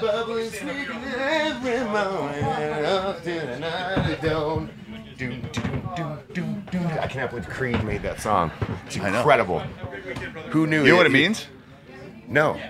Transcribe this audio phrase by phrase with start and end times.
[0.00, 2.44] Bubbling sweet every morning
[2.84, 4.70] up to the night dawn.
[5.18, 6.86] Doom, doom, doom, doom, doom.
[7.00, 8.50] I cannot believe Creed made that song.
[8.86, 9.60] It's incredible.
[10.50, 10.82] Who knew?
[10.84, 11.46] You know what it means?
[12.26, 12.60] No.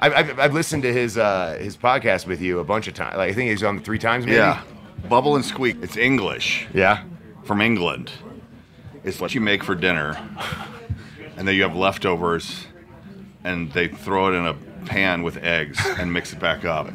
[0.00, 3.16] I've, I've, I've listened to his uh, his podcast with you a bunch of times.
[3.16, 4.24] Like, I think he's on three times.
[4.26, 4.36] Maybe.
[4.36, 4.62] Yeah.
[5.08, 5.76] Bubble and squeak.
[5.82, 7.04] It's English Yeah.
[7.44, 8.10] from England.
[9.04, 10.16] It's what you make for dinner,
[11.36, 12.66] and then you have leftovers,
[13.44, 14.54] and they throw it in a
[14.84, 16.88] pan with eggs and mix it back up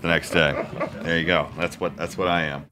[0.00, 0.66] the next day.
[1.02, 1.48] There you go.
[1.56, 2.66] That's what that's what I am.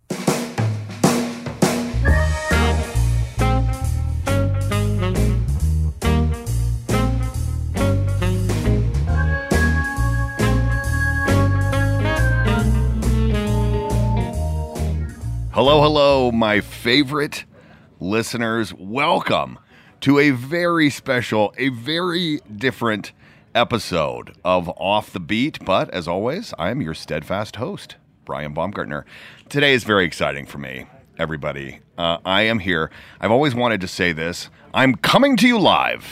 [15.53, 17.47] Hello, hello, my favorite
[17.99, 18.75] listeners.
[18.75, 19.59] Welcome
[20.03, 23.13] to a very special, a very different
[23.57, 25.65] episode of Off the Beat.
[25.65, 29.07] But as always, I am your steadfast host, Brian Baumgartner.
[29.49, 30.87] Today is very exciting for me,
[31.19, 31.81] everybody.
[31.97, 32.91] Uh, I am here.
[33.19, 34.51] I've always wanted to say this.
[34.75, 36.07] I'm coming to you live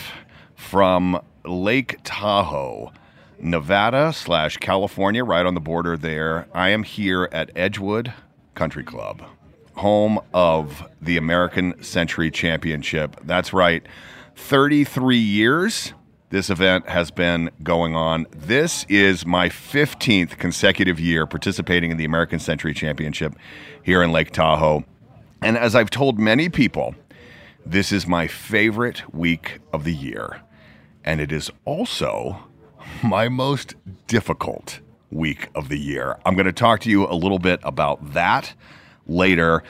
[0.56, 2.92] from Lake Tahoe.
[3.38, 6.48] Nevada slash California, right on the border there.
[6.54, 8.14] I am here at Edgewood
[8.54, 9.22] Country Club,
[9.74, 13.20] home of the American Century Championship.
[13.22, 13.84] That's right,
[14.36, 15.92] 33 years
[16.34, 18.26] this event has been going on.
[18.36, 23.36] This is my 15th consecutive year participating in the American Century Championship
[23.84, 24.82] here in Lake Tahoe.
[25.42, 26.96] And as I've told many people,
[27.64, 30.40] this is my favorite week of the year.
[31.04, 32.48] And it is also
[33.04, 33.76] my most
[34.08, 34.80] difficult
[35.12, 36.18] week of the year.
[36.26, 38.54] I'm going to talk to you a little bit about that
[39.06, 39.62] later.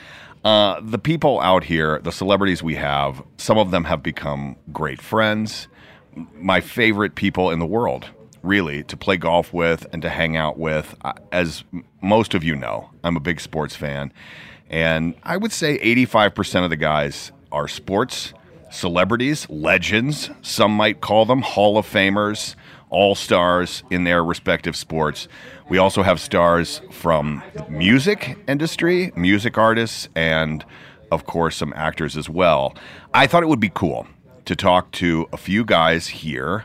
[0.46, 5.02] Uh, the people out here, the celebrities we have, some of them have become great
[5.02, 5.68] friends,
[6.34, 8.06] my favorite people in the world,
[8.42, 10.94] really, to play golf with and to hang out with.
[11.32, 11.64] As
[12.02, 14.12] most of you know, I'm a big sports fan.
[14.70, 18.34] And I would say 85% of the guys are sports
[18.74, 22.56] celebrities, legends, some might call them Hall of Famers,
[22.90, 25.28] all stars in their respective sports.
[25.68, 30.64] We also have stars from the music industry, music artists, and
[31.10, 32.74] of course, some actors as well.
[33.12, 34.06] I thought it would be cool
[34.44, 36.64] to talk to a few guys here.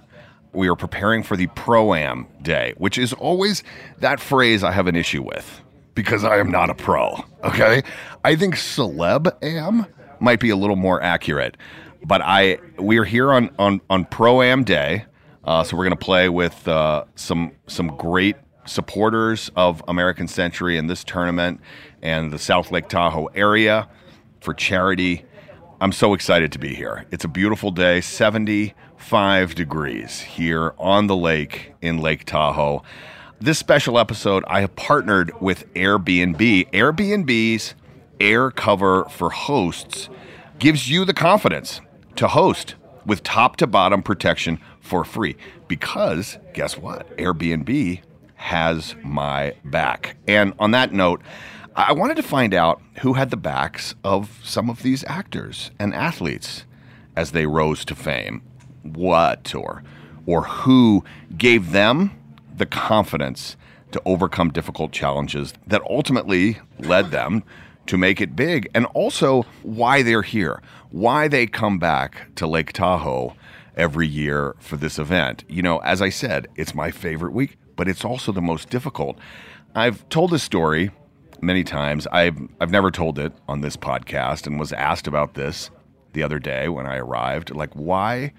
[0.54, 3.64] We are preparing for the Pro Am Day, which is always
[4.00, 5.62] that phrase I have an issue with
[5.94, 7.24] because I am not a pro.
[7.44, 7.84] Okay.
[8.24, 9.86] I think celeb am
[10.20, 11.58] might be a little more accurate.
[12.04, 15.06] But I we are here on on on Pro Am Day,
[15.44, 20.78] uh, so we're going to play with uh, some some great supporters of American Century
[20.78, 21.60] in this tournament
[22.02, 23.90] and the South Lake Tahoe area
[24.42, 25.26] for charity.
[25.82, 27.06] I'm so excited to be here.
[27.10, 32.84] It's a beautiful day, 75 degrees here on the lake in Lake Tahoe.
[33.40, 36.70] This special episode, I have partnered with Airbnb.
[36.72, 37.76] Airbnb's
[38.20, 40.10] air cover for hosts
[40.60, 41.80] gives you the confidence
[42.18, 42.76] to host
[43.06, 45.38] with top to bottom protection for free.
[45.70, 47.16] Because guess what?
[47.16, 48.02] Airbnb
[48.36, 50.18] has my back.
[50.28, 51.22] And on that note,
[51.80, 55.94] I wanted to find out who had the backs of some of these actors and
[55.94, 56.66] athletes
[57.16, 58.42] as they rose to fame.
[58.84, 59.82] What or
[60.26, 61.06] or who
[61.38, 62.12] gave them
[62.54, 63.56] the confidence
[63.94, 67.44] to overcome difficult challenges that ultimately led them
[67.86, 70.62] to make it big and also why they're here,
[70.92, 73.38] why they come back to Lake Tahoe
[73.78, 75.46] every year for this event.
[75.48, 79.18] You know, as I said, it's my favorite week, but it's also the most difficult.
[79.74, 80.92] I've told this story
[81.41, 82.07] many times.
[82.07, 85.69] I've I've never told it on this podcast and was asked about this
[86.13, 87.53] the other day when I arrived.
[87.53, 88.33] Like why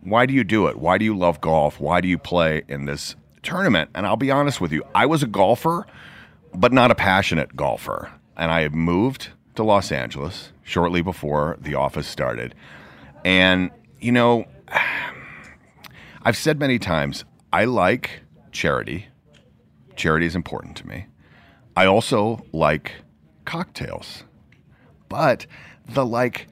[0.00, 0.76] why do you do it?
[0.78, 1.80] Why do you love golf?
[1.80, 3.90] Why do you play in this tournament?
[3.94, 5.84] And I'll be honest with you, I was a golfer,
[6.54, 8.12] but not a passionate golfer.
[8.36, 12.54] And I had moved to Los Angeles shortly before the office started.
[13.24, 13.70] And,
[14.00, 14.44] you know,
[16.22, 18.20] I've said many times, I like
[18.52, 19.06] charity.
[19.96, 21.06] Charity is important to me.
[21.76, 22.92] I also like
[23.44, 24.24] cocktails.
[25.08, 25.46] But
[25.86, 26.48] the like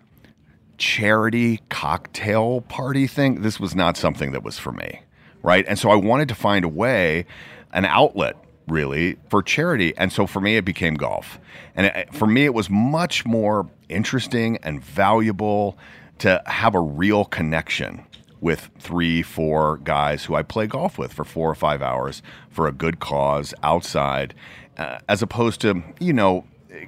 [0.78, 5.00] charity cocktail party thing, this was not something that was for me.
[5.44, 5.64] right?
[5.68, 7.26] And so I wanted to find a way,
[7.72, 8.36] an outlet
[8.66, 9.94] really for charity.
[9.96, 11.38] And so for me, it became golf.
[11.76, 15.78] And it, for me, it was much more interesting and valuable
[16.18, 18.04] to have a real connection
[18.40, 22.66] with three, four guys who I play golf with for four or five hours for
[22.66, 24.34] a good cause outside,
[24.76, 26.44] uh, as opposed to, you know,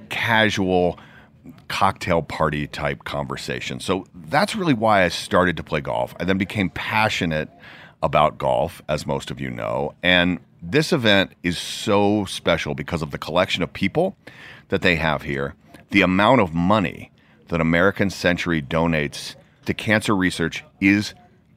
[0.09, 0.99] casual
[1.67, 3.79] cocktail party type conversation.
[3.79, 6.15] So that's really why I started to play golf.
[6.19, 7.49] I then became passionate
[8.03, 9.93] about golf, as most of you know.
[10.03, 14.15] And this event is so special because of the collection of people
[14.69, 15.55] that they have here,
[15.91, 17.11] the amount of money
[17.47, 19.35] that American Century donates
[19.65, 21.13] to cancer research is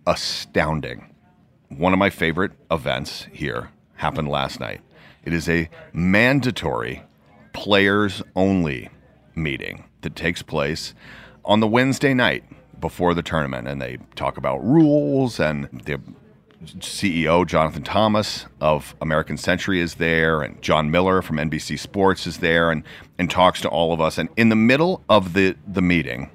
[0.06, 1.12] astounding.
[1.68, 4.80] One of my favorite events here happened last night.
[5.24, 7.02] It is a mandatory
[7.52, 8.88] players only
[9.34, 10.94] meeting that takes place
[11.44, 12.44] on the Wednesday night
[12.80, 13.68] before the tournament.
[13.68, 16.00] And they talk about rules, and the
[16.64, 22.38] CEO Jonathan Thomas of American Century is there, and Jon Miller from NBC Sports is
[22.38, 22.82] there, and,
[23.18, 24.18] and talks to all of us.
[24.18, 26.30] And in the middle of the, the meeting,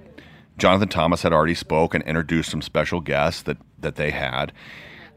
[0.58, 4.52] Jonathan Thomas had already spoke and introduced some special guests that, that they had.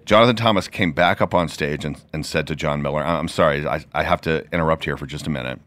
[0.09, 3.67] Jonathan Thomas came back up on stage and, and said to Jon Miller, I'm sorry,
[3.69, 5.61] I, I have to interrupt here for just a minute,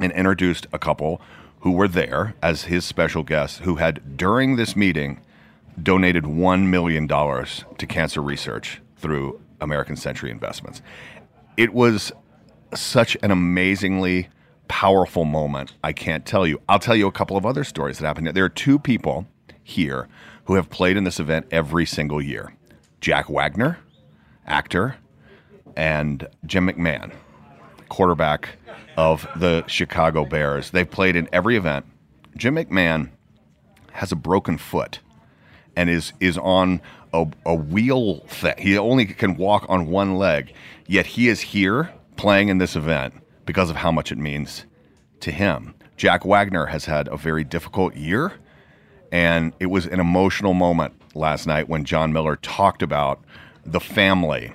[0.00, 1.20] and introduced a couple
[1.60, 5.20] who were there as his special guests who had, during this meeting,
[5.82, 10.80] donated $1 million to cancer research through American Century Investments.
[11.58, 12.12] It was
[12.74, 14.30] such an amazingly
[14.68, 15.74] powerful moment.
[15.84, 16.62] I can't tell you.
[16.66, 18.28] I'll tell you a couple of other stories that happened.
[18.28, 19.26] There are two people
[19.62, 20.08] here
[20.46, 22.55] who have played in this event every single year
[23.06, 23.78] Jack Wagner,
[24.48, 24.96] actor,
[25.76, 27.12] and Jim McMahon,
[27.88, 28.56] quarterback
[28.96, 30.70] of the Chicago Bears.
[30.70, 31.86] They've played in every event.
[32.36, 33.10] Jim McMahon
[33.92, 34.98] has a broken foot
[35.76, 36.80] and is is on
[37.12, 38.56] a, a wheel thing.
[38.58, 40.52] He only can walk on one leg,
[40.88, 43.14] yet he is here playing in this event
[43.44, 44.64] because of how much it means
[45.20, 45.76] to him.
[45.96, 48.32] Jack Wagner has had a very difficult year,
[49.12, 53.20] and it was an emotional moment last night when Jon Miller talked about
[53.64, 54.52] the family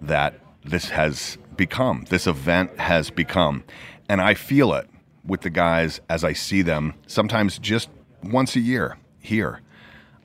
[0.00, 3.64] that this has become, this event has become.
[4.08, 4.88] And I feel it
[5.24, 7.88] with the guys as I see them, sometimes just
[8.22, 9.60] once a year here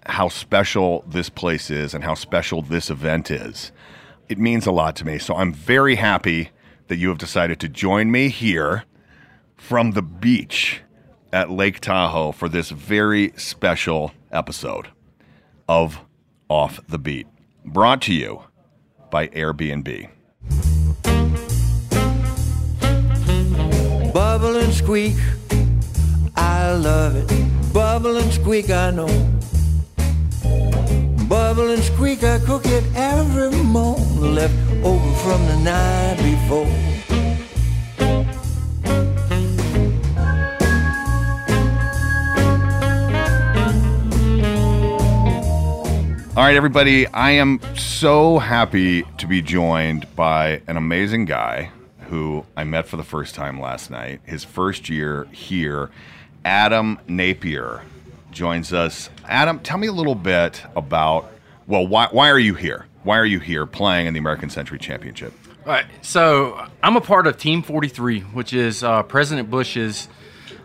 [0.06, 3.72] how special this place is and how special this event is.
[4.30, 5.18] It means a lot to me.
[5.18, 6.52] So I'm very happy
[6.88, 8.86] that you have decided to join me here
[9.58, 10.82] from the beach
[11.34, 14.88] at Lake Tahoe for this very special episode
[15.68, 16.00] of
[16.50, 17.28] Off the Beat,
[17.66, 18.44] brought to you
[19.12, 20.10] by Airbnb.
[24.14, 25.16] Bubble and squeak,
[26.36, 27.74] I love it.
[27.74, 29.08] Bubble and squeak, I know.
[31.28, 36.97] Bubble and squeak, I cook it every morning, left over from the night before.
[46.38, 51.72] All right, everybody, I am so happy to be joined by an amazing guy
[52.10, 54.22] who I met for the first time last night.
[54.24, 55.90] His first year here,
[56.46, 57.82] Adam Napier
[58.30, 59.10] joins us.
[59.26, 61.32] Adam, tell me a little bit about
[61.66, 62.86] well, why, why are you here?
[63.02, 65.34] Why are you here playing in the American Century Championship?
[65.66, 65.88] All right.
[66.04, 70.08] So I'm a part of Team 43, which is uh, President Bush's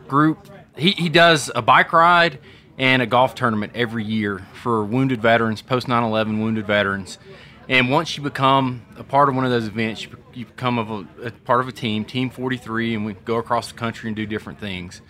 [0.06, 0.50] group.
[0.76, 2.40] He, he does a bike ride
[2.78, 7.18] and a golf tournament every year for wounded veterans, post 9 11 wounded veterans.
[7.68, 11.30] And once you become a part of one of those events, you, become a, a,
[11.30, 14.58] part of a team, Team 43, and we go across the country and do different
[14.58, 15.00] things.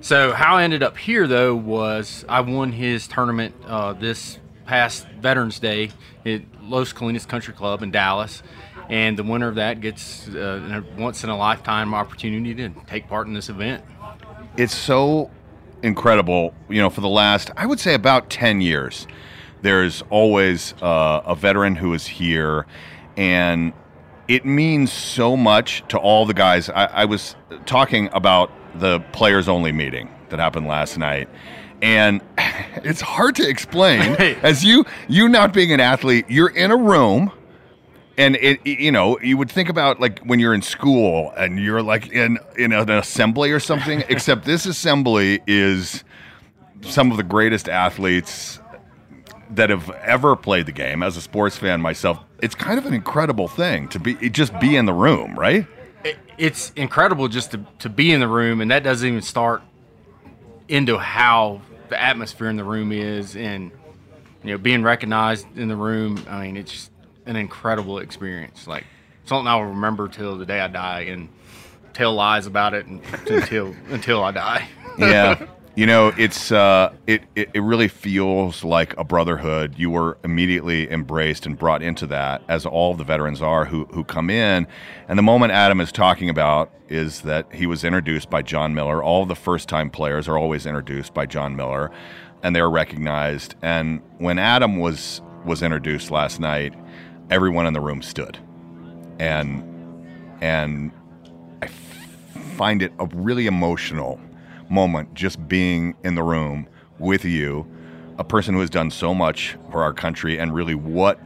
[0.00, 5.06] So how I ended up here though was I won his tournament uh, this past
[5.20, 5.90] Veterans Day
[6.24, 8.42] at Las Colinas Country Club in Dallas,
[8.88, 13.08] and the winner of that gets uh, a once in a lifetime opportunity to take
[13.08, 13.84] part in this event.
[14.56, 15.30] It's so
[15.84, 16.54] incredible.
[16.68, 19.06] You know, for the last I would say about ten years,
[19.62, 22.66] there's always uh, a veteran who is here,
[23.16, 23.72] and
[24.26, 26.68] it means so much to all the guys.
[26.70, 27.36] I, I was
[27.66, 28.50] talking about
[28.80, 31.28] the players only meeting that happened last night
[31.80, 32.20] and
[32.82, 34.00] it's hard to explain
[34.42, 37.30] as you you not being an athlete you're in a room
[38.16, 41.82] and it you know you would think about like when you're in school and you're
[41.82, 46.04] like in in an assembly or something except this assembly is
[46.82, 48.60] some of the greatest athletes
[49.50, 52.94] that have ever played the game as a sports fan myself it's kind of an
[52.94, 55.66] incredible thing to be just be in the room right
[56.38, 59.62] it's incredible just to, to be in the room, and that doesn't even start
[60.68, 63.70] into how the atmosphere in the room is, and
[64.42, 66.24] you know, being recognized in the room.
[66.28, 66.90] I mean, it's just,
[67.26, 68.66] an incredible experience.
[68.66, 68.84] Like
[69.24, 71.28] something I'll remember till the day I die and
[71.92, 74.68] tell lies about it and, until until I die.
[74.98, 75.46] yeah.
[75.76, 79.74] You know, it's uh, it, it it really feels like a brotherhood.
[79.76, 84.04] You were immediately embraced and brought into that, as all the veterans are who who
[84.04, 84.68] come in.
[85.08, 89.02] And the moment Adam is talking about is that he was introduced by Jon Miller.
[89.02, 91.90] All the first time players are always introduced by Jon Miller,
[92.44, 93.56] and they're recognized.
[93.60, 96.72] And when Adam was was introduced last night,
[97.30, 98.38] everyone in the room stood,
[99.18, 99.62] and
[100.40, 100.92] and
[101.62, 101.68] I
[102.56, 104.20] find it a really emotional
[104.68, 107.66] moment just being in the room with you,
[108.18, 111.18] a person who has done so much for our country and really what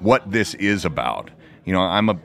[0.00, 1.30] what this is about.
[1.64, 2.18] You know, I'm a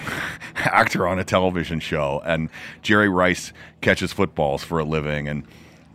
[0.56, 2.50] actor on a television show and
[2.82, 5.44] Jerry Rice catches footballs for a living and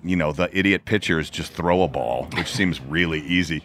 [0.01, 3.63] you know, the idiot pitchers just throw a ball, which seems really easy.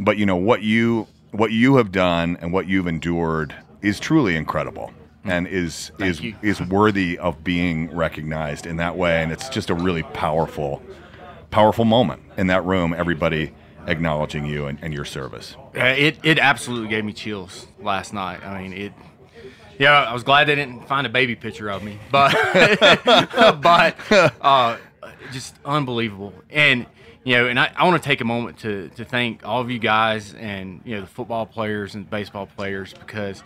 [0.00, 1.06] But you know, what you
[1.38, 4.92] what you have done and what you've endured is truly incredible
[5.24, 6.34] and is is you.
[6.42, 10.82] is worthy of being recognized in that way and it's just a really powerful
[11.50, 13.52] powerful moment in that room everybody
[13.86, 18.44] acknowledging you and, and your service Uh, it it absolutely gave me chills last night.
[18.44, 18.92] I mean, it.
[19.78, 22.32] Yeah, I was glad they didn't find a baby picture of me, but
[23.60, 23.94] but
[24.40, 24.78] uh,
[25.32, 26.32] just unbelievable.
[26.48, 26.86] And
[27.26, 29.68] you know, and I, I want to take a moment to to thank all of
[29.68, 33.42] you guys and you know the football players and baseball players because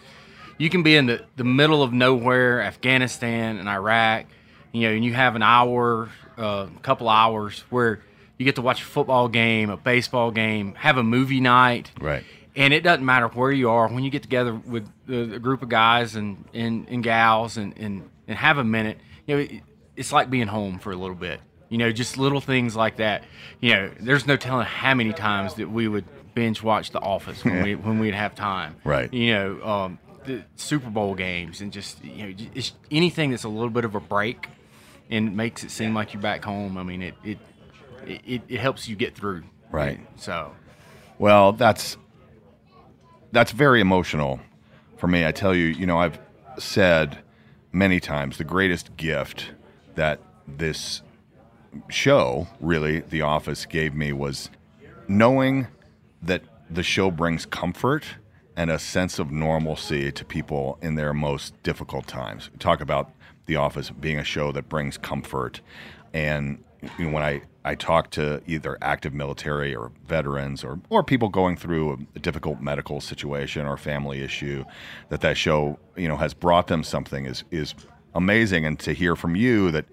[0.59, 4.27] you can be in the, the middle of nowhere, Afghanistan and Iraq,
[4.73, 8.03] you know, and you have an hour, a uh, couple hours where
[8.37, 11.91] you get to watch a football game, a baseball game, have a movie night.
[11.99, 12.25] Right.
[12.55, 15.71] And it doesn't matter where you are when you get together with a, group of
[15.71, 19.63] guys and, and, and gals and, and, and have a minute, you know, it,
[19.97, 21.41] it's like being home for a little bit.
[21.71, 23.25] You know, just little things like that.
[23.61, 27.45] You know, there's no telling how many times that we would binge watch The Office
[27.45, 28.77] when we when we'd have time.
[28.85, 29.13] Right.
[29.13, 33.49] You know, um, the Super Bowl games and just you know it's anything that's a
[33.49, 34.49] little bit of a break
[35.11, 36.77] and makes it seem like you're back home.
[36.77, 37.39] I mean, it it
[38.07, 39.45] it, it helps you get through.
[39.71, 40.01] Right.
[40.17, 40.53] So
[41.19, 41.97] Well, that's
[43.33, 44.41] that's very emotional
[44.97, 45.25] for me.
[45.25, 46.19] I tell you, you know, I've
[46.59, 47.19] said
[47.73, 49.53] many times the greatest gift
[49.95, 51.03] that this
[51.89, 54.51] show, really, The Office, gave me was
[55.09, 55.67] knowing
[56.23, 58.05] that the show brings comfort
[58.57, 62.51] and a sense of normalcy to people in their most difficult times.
[62.59, 63.11] Talk about
[63.47, 65.61] The Office being a show that brings comfort.
[66.13, 66.63] And
[66.99, 71.29] you know, when I, I talk to either active military or veterans or, or people
[71.29, 74.65] going through a, a difficult medical situation or family issue,
[75.09, 77.75] that that show you know has brought them something is is
[78.15, 78.65] amazing.
[78.65, 79.87] And to hear from you that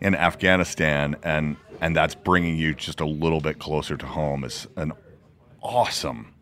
[0.00, 4.66] in Afghanistan and and that's bringing you just a little bit closer to home is
[4.76, 4.92] an
[5.62, 6.32] awesome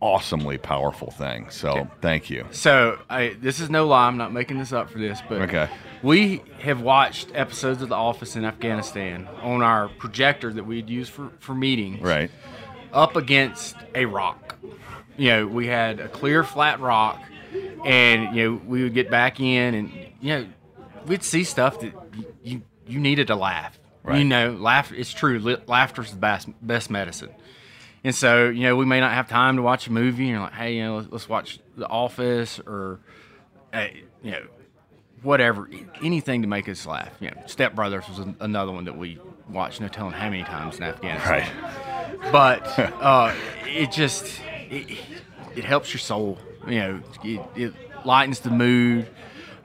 [0.00, 4.06] awesomely powerful thing so thank you So I this is no lie.
[4.06, 5.68] I'm not making this up for this, but Okay.
[6.02, 11.08] we have watched episodes of The Office in Afghanistan on our projector that we'd use
[11.10, 12.30] for for meetings, right
[12.94, 14.56] up against a rock.
[15.18, 17.20] You know, we had a clear flat rock,
[17.84, 20.46] and you know we would get back in, and you know
[21.10, 21.92] we'd see stuff that
[22.44, 23.78] you you needed to laugh.
[24.08, 24.92] You know, laugh.
[24.92, 25.38] It's true.
[25.66, 27.30] Laughter's the best best medicine.
[28.02, 30.40] And so, you know, we may not have time to watch a movie, and you're
[30.40, 33.00] like, hey, you know, let's, let's watch The Office or,
[33.74, 33.88] uh,
[34.22, 34.46] you know,
[35.22, 35.68] whatever,
[36.02, 37.12] anything to make us laugh.
[37.20, 39.18] You know, Step Brothers was an- another one that we
[39.50, 41.52] watched, no telling how many times in Afghanistan.
[41.60, 43.34] right But uh,
[43.66, 44.40] it just
[44.70, 44.96] it,
[45.54, 46.38] it helps your soul.
[46.66, 47.74] You know, it, it
[48.06, 49.08] lightens the mood.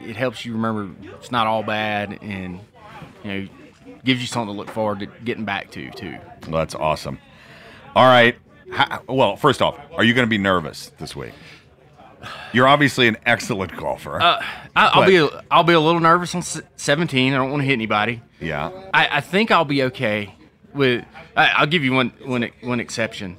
[0.06, 2.60] It helps you remember it's not all bad, and
[3.24, 3.48] you know,
[4.04, 6.18] gives you something to look forward to getting back to too.
[6.48, 7.18] well, that's awesome
[7.96, 8.36] all right
[8.74, 11.34] Ha- well first off are you going to be nervous this week
[12.54, 14.44] you're obviously an excellent golfer uh,
[14.76, 16.42] I, I'll be a, I'll be a little nervous on
[16.76, 17.34] 17.
[17.34, 18.22] I don't want to hit anybody.
[18.40, 20.36] yeah I, I think I'll be okay
[20.74, 21.06] with.
[21.36, 23.38] I, I'll give you one one one exception.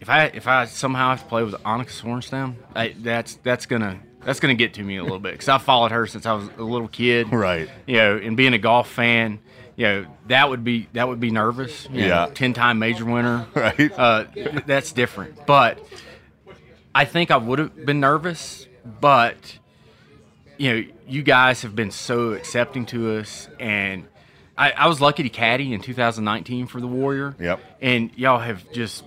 [0.00, 3.98] If I if I somehow have to play with Annika Sorenstam, I, that's that's gonna
[4.26, 6.50] that's gonna get to me a little bit because I've followed her since I was
[6.58, 7.32] a little kid.
[7.32, 7.70] Right.
[7.86, 9.38] You know, and being a golf fan,
[9.76, 11.88] you know that would be that would be nervous.
[11.90, 12.30] you know, Yeah.
[12.34, 13.46] Ten time major winner.
[13.54, 13.90] Right.
[13.96, 14.24] Uh,
[14.66, 15.78] that's different, but
[16.94, 18.66] I think I would have been nervous,
[19.00, 19.58] but
[20.58, 24.06] you know, you guys have been so accepting to us, and
[24.58, 27.36] I, I was lucky to caddy in 2019 for the Warrior.
[27.38, 27.60] Yep.
[27.82, 29.04] And y'all have just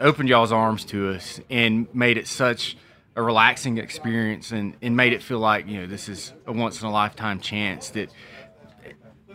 [0.00, 2.76] opened y'all's arms to us and made it such
[3.16, 6.80] a relaxing experience, and, and made it feel like you know this is a once
[6.80, 8.10] in a lifetime chance that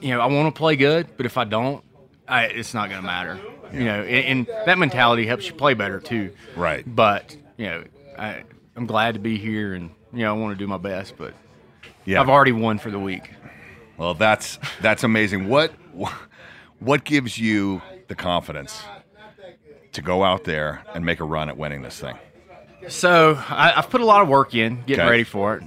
[0.01, 1.83] you know I want to play good, but if I don't,
[2.27, 3.39] I, it's not going to matter.
[3.71, 6.31] You know, and, and that mentality helps you play better too.
[6.55, 6.83] Right.
[6.86, 7.83] But you know,
[8.17, 8.43] I,
[8.75, 11.15] I'm glad to be here, and you know, I want to do my best.
[11.17, 11.33] But
[12.05, 12.19] Yeah.
[12.21, 13.31] I've already won for the week.
[13.98, 15.48] Well, that's that's amazing.
[15.50, 15.71] What
[16.79, 18.83] what gives you the confidence
[19.91, 22.17] to go out there and make a run at winning this thing?
[22.88, 25.09] So I, I've put a lot of work in getting Okay.
[25.09, 25.63] ready for it.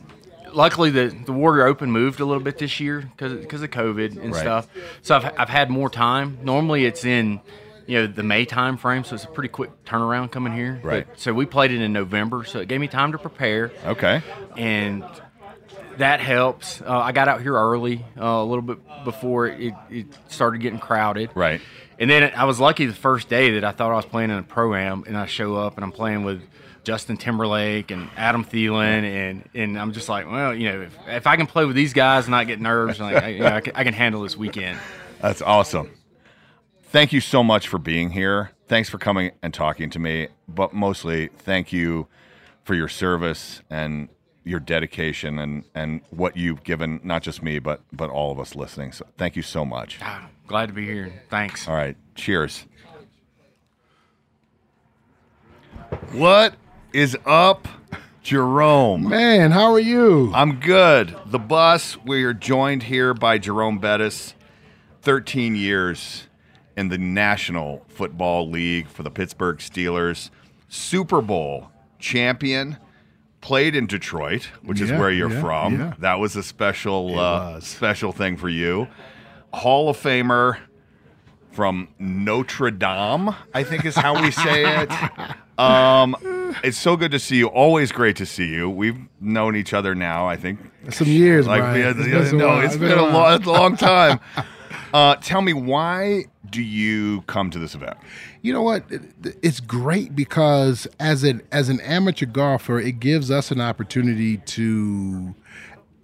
[0.52, 4.32] Luckily, the, the Warrior Open moved a little bit this year because of COVID and
[4.32, 4.40] Right.
[4.40, 4.68] stuff.
[5.02, 6.38] So I've, I've had more time.
[6.42, 7.40] Normally, it's in
[7.86, 10.78] you know the May time frame, so it's a pretty quick turnaround coming here.
[10.82, 11.06] But- Right.
[11.16, 14.22] so we played it in November, so it gave me time to prepare, Okay.
[14.56, 15.04] and
[15.98, 16.80] that helps.
[16.82, 20.78] Uh, I got out here early, uh, a little bit before it, it started getting
[20.78, 21.30] crowded.
[21.34, 21.60] Right.
[21.98, 24.38] And then I was lucky the first day that I thought I was playing in
[24.38, 26.42] a pro am, and I show up and I'm playing with
[26.84, 31.26] Justin Timberlake and Adam Thielen, and and I'm just like, well, you know, if, if
[31.26, 33.60] I can play with these guys and not get nerves, like, I, you know, I,
[33.60, 34.78] can, I can handle this weekend.
[35.20, 35.90] That's awesome.
[36.84, 38.50] Thank you so much for being here.
[38.68, 42.08] Thanks for coming and talking to me, but mostly thank you
[42.64, 44.08] for your service and
[44.44, 48.54] your dedication and and what you've given not just me but but all of us
[48.56, 48.92] listening.
[48.92, 49.98] So thank you so much.
[50.02, 51.22] Ah, Glad to be here.
[51.30, 51.66] Thanks.
[51.68, 51.96] All right.
[52.14, 52.66] Cheers.
[56.12, 56.54] What
[56.92, 57.68] is up,
[58.22, 59.08] Jerome?
[59.08, 60.30] Man, how are you?
[60.34, 61.16] I'm good.
[61.26, 64.34] The bus, we are joined here by Jerome Bettis,
[65.00, 66.28] 13 years
[66.76, 70.30] in the National Football League for the Pittsburgh Steelers,
[70.68, 72.76] Super Bowl champion,
[73.40, 75.78] played in Detroit, which is where you're yeah, from.
[75.78, 75.94] yeah.
[75.98, 77.66] That was a special uh, was.
[77.66, 78.88] special thing for you.
[79.52, 80.58] Hall of Famer
[81.52, 84.90] from Notre Dame, I think is how we say it.
[85.58, 86.16] Um,
[86.64, 87.46] it's so good to see you.
[87.48, 88.68] Always great to see you.
[88.70, 90.58] We've known each other now, I think.
[90.90, 91.98] Some years, Like, Brian.
[91.98, 92.60] yeah, yeah, no, while.
[92.60, 93.36] it's been, been a, a long, while.
[93.36, 94.20] it's a long time.
[94.94, 97.96] Uh, tell me, why do you come to this event?
[98.42, 98.84] You know what?
[99.42, 105.34] It's great because as an as an amateur golfer, it gives us an opportunity to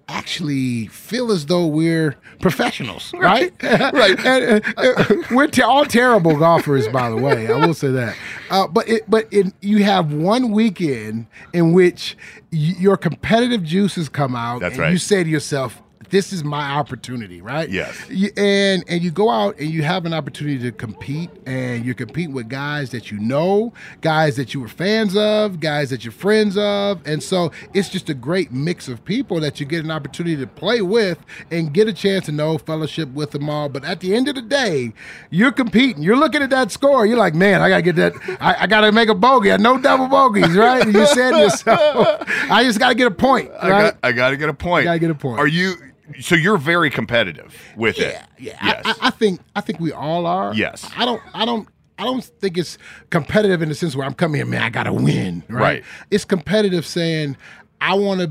[0.09, 3.53] actually feel as though we're professionals, right?
[3.63, 4.19] right.
[4.27, 7.53] And, uh, uh, we're te- all terrible golfers, by the way.
[7.53, 8.17] I will say that.
[8.51, 12.17] Uh, but it, but it, you have one weekend in which
[12.53, 14.93] y- your competitive juices come out, That's and right.
[14.93, 15.83] you say to yourself.
[16.11, 17.69] This is my opportunity, right?
[17.69, 17.97] Yes.
[18.09, 21.95] You, and and you go out and you have an opportunity to compete, and you're
[21.95, 26.13] competing with guys that you know, guys that you were fans of, guys that you're
[26.13, 29.91] friends of, and so it's just a great mix of people that you get an
[29.91, 31.19] opportunity to play with
[31.51, 33.69] and get a chance to know fellowship with them all.
[33.69, 34.93] But at the end of the day,
[35.31, 36.03] you're competing.
[36.03, 37.07] You're looking at that score.
[37.07, 38.13] You're like, man, I gotta get that.
[38.41, 39.57] I, I gotta make a bogey.
[39.59, 40.83] No double bogeys, right?
[40.83, 44.31] And you said to yourself, I just gotta get a point, I got, I got
[44.31, 44.83] to get a point.
[44.83, 45.39] I Gotta get a point.
[45.39, 45.75] Are you?
[46.21, 48.23] So you're very competitive with Yeah, it.
[48.39, 48.59] yeah.
[48.65, 48.83] Yes.
[48.87, 50.55] I, I, think I think we all are.
[50.55, 50.91] Yes.
[50.97, 51.23] I don't.
[51.35, 51.69] I don't.
[51.99, 52.79] I don't think it's
[53.11, 54.63] competitive in the sense where I'm coming here, man.
[54.63, 55.43] I gotta win.
[55.49, 55.61] Right.
[55.63, 55.85] Right.
[56.11, 57.37] It's competitive saying
[57.81, 58.31] I want to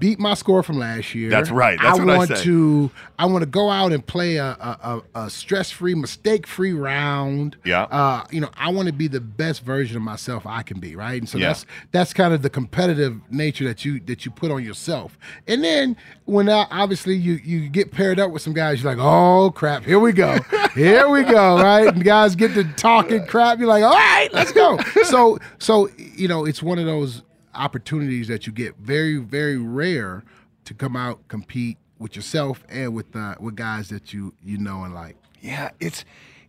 [0.00, 1.30] beat my score from last year.
[1.30, 1.78] That's right.
[1.80, 2.42] That's I what I want say.
[2.44, 2.90] to.
[3.18, 6.72] I want to go out and play a a, a, a stress free, mistake free
[6.72, 7.56] round.
[7.64, 7.82] Yeah.
[7.84, 10.96] Uh, you know, I want to be the best version of myself I can be.
[10.96, 11.20] Right.
[11.20, 11.48] And so Yeah.
[11.48, 15.18] that's that's kind of the competitive nature that you that you put on yourself.
[15.46, 19.04] And then when uh, obviously you you get paired up with some guys, you're like,
[19.04, 20.38] oh crap, here we go,
[20.74, 21.86] here we go, right?
[21.88, 23.58] And guys get to talking crap.
[23.58, 24.78] You're like, all right, let's go.
[25.04, 27.22] So so you know, it's one of those
[27.54, 30.22] opportunities that you get very very rare
[30.64, 34.84] to come out compete with yourself and with uh, with guys that you you know
[34.84, 35.16] and like.
[35.40, 36.04] Yeah, it's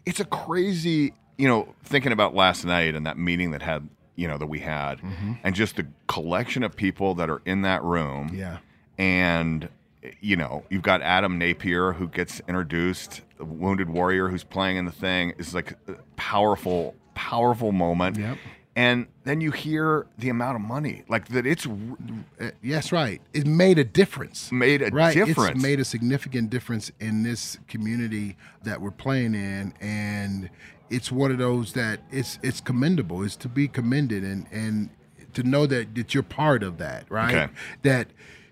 [0.06, 4.28] it's a crazy, you know, thinking about last night and that meeting that had, you
[4.28, 5.00] know, that we had,
[5.44, 8.32] and just the collection of people that are in that room.
[8.34, 8.58] Yeah.
[8.98, 9.70] and
[10.20, 14.86] you know, you've got Adam Napier who gets introduced, the wounded warrior who's playing in
[14.86, 15.34] the thing.
[15.38, 18.18] is like a powerful, powerful moment.
[18.18, 18.38] Yep.
[18.76, 21.46] And then you hear the amount of money, like that.
[21.46, 23.22] It's Uh, yes, right.
[23.34, 24.52] It made a difference.
[24.52, 25.14] made a right.
[25.14, 25.56] difference.
[25.56, 30.50] It's made a significant difference in this community that we're playing in, and
[30.90, 33.24] it's one of those that it's it's commendable.
[33.24, 34.90] It's to be commended, and and
[35.34, 37.36] to know that that you're part of that, right?
[37.36, 37.54] Okay.
[37.84, 38.08] That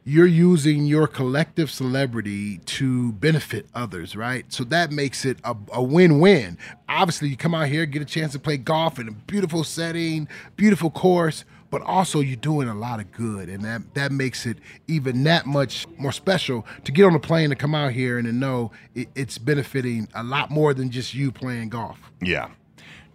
[0.09, 4.51] you're using your collective celebrity to benefit others, right?
[4.51, 6.57] So that makes it a, a win-win.
[6.87, 10.27] Obviously, you come out here, get a chance to play golf in a beautiful setting,
[10.55, 14.57] beautiful course, but also you're doing a lot of good, and that that makes it
[14.87, 18.25] even that much more special to get on a plane to come out here and
[18.25, 21.99] to know it, it's benefiting a lot more than just you playing golf.
[22.19, 22.49] yeah.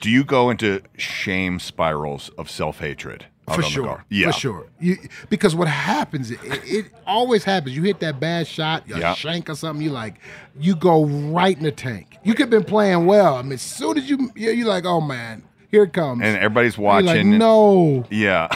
[0.00, 4.04] Do you go into shame spirals of self hatred for sure.
[4.08, 4.30] Yeah.
[4.30, 4.66] For sure.
[4.80, 4.96] You,
[5.28, 7.76] because what happens, it, it always happens.
[7.76, 9.14] You hit that bad shot, a Yeah.
[9.14, 10.14] shank or something, you like,
[10.58, 12.16] you go right in the tank.
[12.24, 13.34] You could have been playing well.
[13.36, 16.22] I mean, as soon as you, you're like, oh man, here it comes.
[16.22, 17.36] And everybody's You're like, watching.
[17.38, 18.04] no.
[18.10, 18.48] Yeah.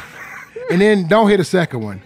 [0.71, 2.03] And then don't hit a second one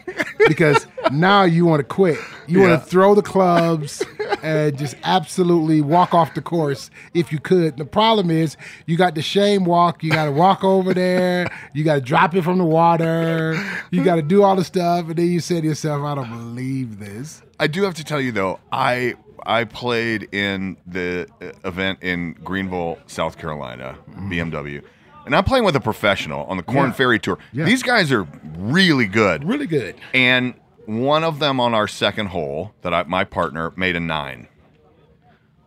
[0.49, 2.19] because now you want to quit.
[2.47, 2.69] You Yeah.
[2.71, 4.03] want to throw the clubs
[4.43, 7.77] and just absolutely walk off the course if you could.
[7.77, 10.03] The problem is you got the shame walk.
[10.03, 11.51] You got to walk over there.
[11.73, 13.55] You got to drop it from the water.
[13.91, 15.07] You got to do all the stuff.
[15.09, 17.43] And then you say to yourself, I don't believe this.
[17.61, 22.35] I do have to tell you though, I I played in the uh, event in
[22.45, 24.83] Greenville, South Carolina, BMW.
[25.25, 26.93] And I'm playing with a professional on the Korn Yeah.
[26.93, 27.39] Ferry Tour.
[27.53, 27.65] Yeah.
[27.65, 29.45] These guys are really good.
[29.45, 29.95] Really good.
[30.15, 30.55] And
[30.87, 34.49] one of them on our second hole that I, my partner made a nine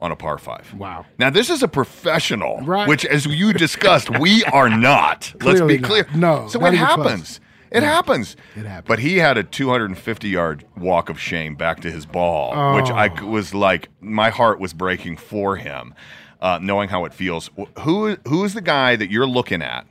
[0.02, 0.74] on a par five.
[0.74, 1.06] Wow.
[1.18, 2.88] Now this is a professional, Right.
[2.88, 5.34] which, as you discussed, we are not.
[5.42, 5.90] Let's be not.
[5.90, 6.08] clear.
[6.16, 6.78] No, so it close.
[6.78, 7.40] happens.
[7.72, 8.36] It happens.
[8.56, 8.88] It happens.
[8.88, 13.10] But he had a 250 yard walk of shame back to his ball, which I
[13.22, 13.26] Oh.
[13.26, 15.94] was like, my heart was breaking for him,
[16.42, 17.50] uh, knowing how it feels.
[17.80, 19.88] Who who is the guy that you're looking at?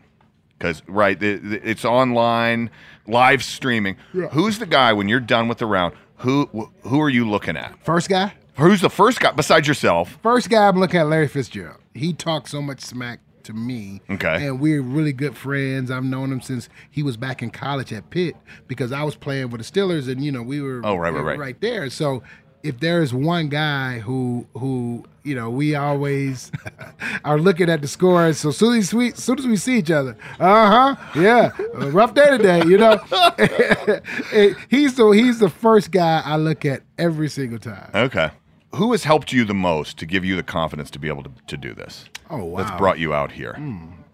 [0.58, 2.70] Because right, the, the- it's online,
[3.06, 3.96] live streaming.
[4.32, 5.94] Who's the guy when you're done with the round?
[6.18, 7.84] Who wh- who are you looking at?
[7.84, 8.34] First guy?
[8.56, 10.16] Who's the first guy besides yourself?
[10.22, 11.80] First guy I'm looking at Larry Fitzgerald.
[11.92, 14.00] He talks so much smack to me.
[14.08, 14.46] Okay.
[14.46, 15.90] And we're really good friends.
[15.90, 18.36] I've known him since he was back in college at Pitt
[18.68, 21.20] because I was playing with the Steelers and you know, we were Oh, right, right,
[21.24, 21.38] right.
[21.38, 21.90] right there.
[21.90, 22.22] So
[22.64, 26.50] if there is one guy who who you know we always
[27.24, 28.38] are looking at the scores.
[28.38, 32.30] So soon as we soon as we see each other, uh huh, yeah, rough day
[32.36, 32.96] today, you know.
[34.70, 37.90] he's the he's the first guy I look at every single time.
[37.94, 38.30] Okay.
[38.74, 41.30] Who has helped you the most to give you the confidence to be able to,
[41.46, 42.06] to do this?
[42.28, 43.56] Oh wow, That's brought you out here.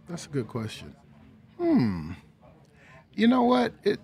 [0.08, 0.94] That's a good question.
[1.56, 2.12] Hmm.
[3.14, 3.72] You know what?
[3.84, 4.00] It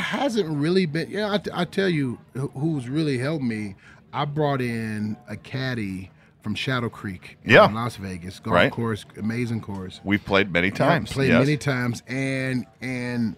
[0.00, 1.10] hasn't really been.
[1.10, 3.76] Yeah, I, I tell you, who's really helped me.
[4.12, 6.10] I brought in a caddy
[6.42, 7.66] from Shadow Creek in Yeah.
[7.66, 8.40] Las Vegas.
[8.40, 8.72] Golf Right.
[8.72, 10.00] course, amazing course.
[10.04, 11.12] We've played many Yeah, times.
[11.12, 11.38] played yes.
[11.44, 13.36] many times, and and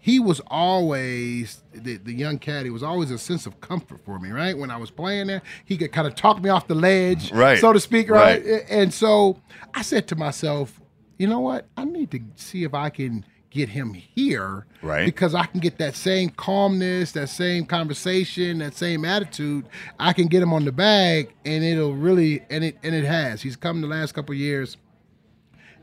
[0.00, 4.30] he was always the, the young caddy was always a sense of comfort for me.
[4.30, 7.30] Right when I was playing there, he could kind of talk me off the ledge,
[7.32, 8.08] Right, so to speak.
[8.10, 8.42] Right?
[8.44, 8.64] right.
[8.70, 9.38] and so
[9.74, 10.80] I said to myself,
[11.18, 11.66] you know what?
[11.76, 15.04] I need to see if I can get him here, Right.
[15.04, 19.66] Because I can get that same calmness, that same conversation, that same attitude.
[19.98, 23.42] I can get him on the bag, and it'll really and it and it has.
[23.42, 24.76] He's come the last couple of years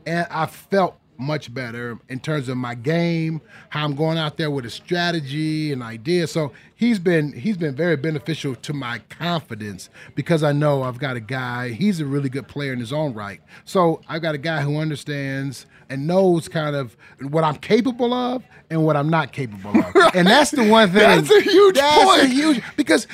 [0.06, 4.50] and I felt much better in terms of my game, how I'm going out there
[4.50, 6.26] with a strategy and idea.
[6.26, 11.16] So he's been he's been very beneficial to my confidence because I know I've got
[11.16, 11.70] a guy.
[11.70, 13.40] He's a really good player in his own right.
[13.64, 16.96] So I've got a guy who understands and knows kind of
[17.30, 19.94] what I'm capable of and what I'm not capable of.
[20.14, 21.00] And that's the one thing.
[21.00, 22.22] That's a huge that's point.
[22.22, 23.06] A huge because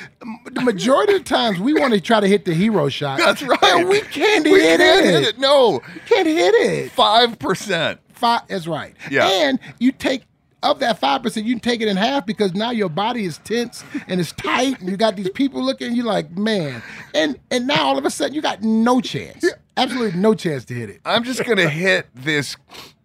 [0.51, 3.17] the majority of the times we want to try to hit the hero shot.
[3.19, 3.59] That's right.
[3.63, 5.11] And we can't We hit can't it.
[5.13, 5.39] hit it.
[5.39, 5.81] No.
[6.07, 6.91] Can't hit it.
[6.91, 7.99] Five percent.
[8.13, 8.41] Five.
[8.47, 8.95] That's right.
[9.11, 9.27] Yeah.
[9.27, 10.23] And you take
[10.63, 13.37] of that five percent, you can take it in half because now your body is
[13.39, 15.93] tense and it's tight, and you got these people looking.
[15.95, 16.81] you're like, man,
[17.13, 19.45] and and now all of a sudden you got no chance,
[19.77, 21.01] absolutely no chance to hit it.
[21.05, 22.55] I'm just gonna hit this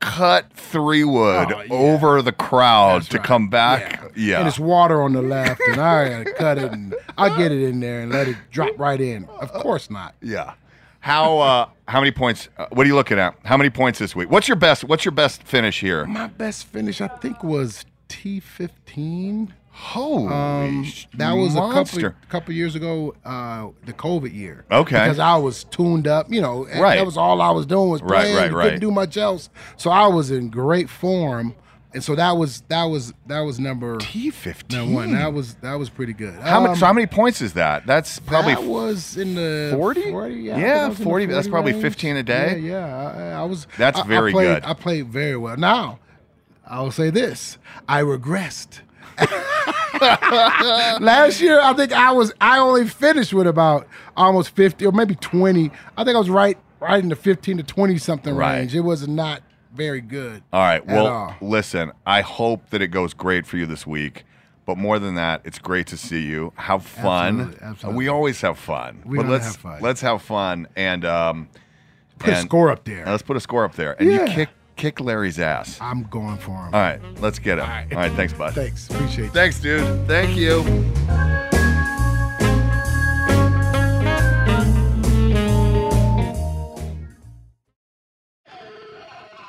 [0.01, 1.73] cut three wood Oh, yeah.
[1.73, 3.27] over the crowd That's to right.
[3.27, 4.13] come back.
[4.17, 4.39] Yeah.
[4.39, 7.63] And it's water on the left, and I gotta cut it, and I'll get it
[7.63, 9.25] in there and let it drop right in.
[9.41, 10.15] Of course not.
[10.23, 10.55] Yeah.
[11.01, 13.35] How uh how many points uh, what are you looking at?
[13.45, 14.31] How many points this week?
[14.31, 16.05] What's your best what's your best finish here?
[16.07, 19.55] My best finish, I think, was T fifteen.
[19.71, 20.85] Holy Um,
[21.15, 22.17] that was a couple monster.
[22.29, 24.65] couple years ago, uh, the COVID year.
[24.73, 24.97] Okay.
[25.05, 26.97] Because I was tuned up, you know, and Right.
[26.97, 28.37] that was all I was doing was Right, playing.
[28.37, 28.65] right, and right.
[28.65, 31.55] Couldn't do much else, so I was in great form,
[31.95, 34.79] and so that was that was that was number T fifteen.
[34.79, 35.13] number one.
[35.13, 36.35] That was that was pretty good.
[36.35, 37.87] how many Um, so how many points is that?
[37.87, 40.11] That's probably that was in the 40?
[40.11, 41.83] 40 yeah, Yeah, think I was in the 40, that's probably range.
[41.83, 42.59] 15 a day.
[42.59, 42.77] Yeah,
[43.17, 43.37] yeah.
[43.37, 43.67] I, I was.
[43.79, 44.65] That's I- I very played- good.
[44.71, 45.57] I played very well.
[45.57, 45.99] Now,
[46.67, 47.57] I'll say this:
[47.89, 48.81] I regressed.
[50.01, 52.33] Last year, I think I was.
[52.41, 55.71] I only finished with about almost fifty or maybe twenty.
[55.97, 58.59] I think I was right, right in the fifteen to twenty something Right.
[58.59, 58.75] range.
[58.75, 59.43] It was not
[59.75, 60.43] very good.
[60.53, 60.85] All right.
[60.87, 61.35] Well, all.
[61.41, 64.25] listen, I hope that it goes great for you this week.
[64.67, 66.53] But more than that, it's great to see you.
[66.57, 67.41] Have fun.
[67.41, 67.99] Absolutely, absolutely.
[67.99, 69.03] We always have fun.
[69.07, 69.81] We but let's have fun.
[69.81, 71.49] let's have fun and um
[72.19, 73.07] Put a score up there.
[73.07, 73.97] let's put a score up there.
[73.99, 75.79] And you kick kick Larry's ass.
[75.81, 76.75] I'm going for him.
[76.75, 77.65] All right, let's get him.
[77.65, 78.55] All right, thanks, bud.
[78.55, 79.33] Thanks, appreciate it.
[79.33, 80.07] Thanks, dude.
[80.07, 81.38] Thank you.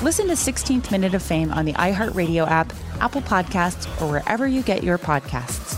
[0.00, 4.62] Listen to 16th Minute of Fame on the iHeartRadio app, Apple Podcasts, or wherever you
[4.62, 5.74] get your podcasts.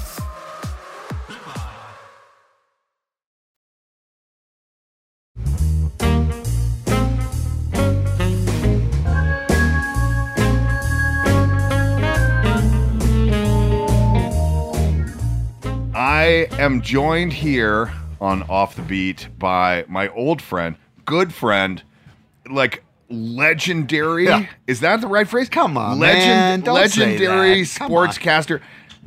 [15.94, 21.82] I am joined here on Off the Beat by my old friend, good friend,
[22.50, 24.24] like legendary.
[24.26, 24.46] Yeah.
[24.66, 25.48] Is that the right phrase?
[25.48, 26.74] Come on, Legend, man.
[26.74, 28.60] Legendary sportscaster.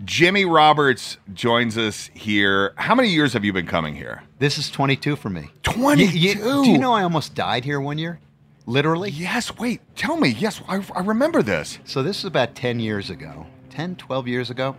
[0.05, 2.73] Jimmy Roberts joins us here.
[2.77, 4.23] How many years have you been coming here?
[4.39, 5.49] This is 22 for me.
[5.63, 6.17] 22?
[6.17, 8.19] You- you- do you know I almost died here one year?
[8.65, 9.11] Literally?
[9.11, 10.29] Yes, wait, tell me.
[10.29, 11.79] Yes, I, I remember this.
[11.85, 14.75] So this is about 10 years ago, 10, 12 years ago.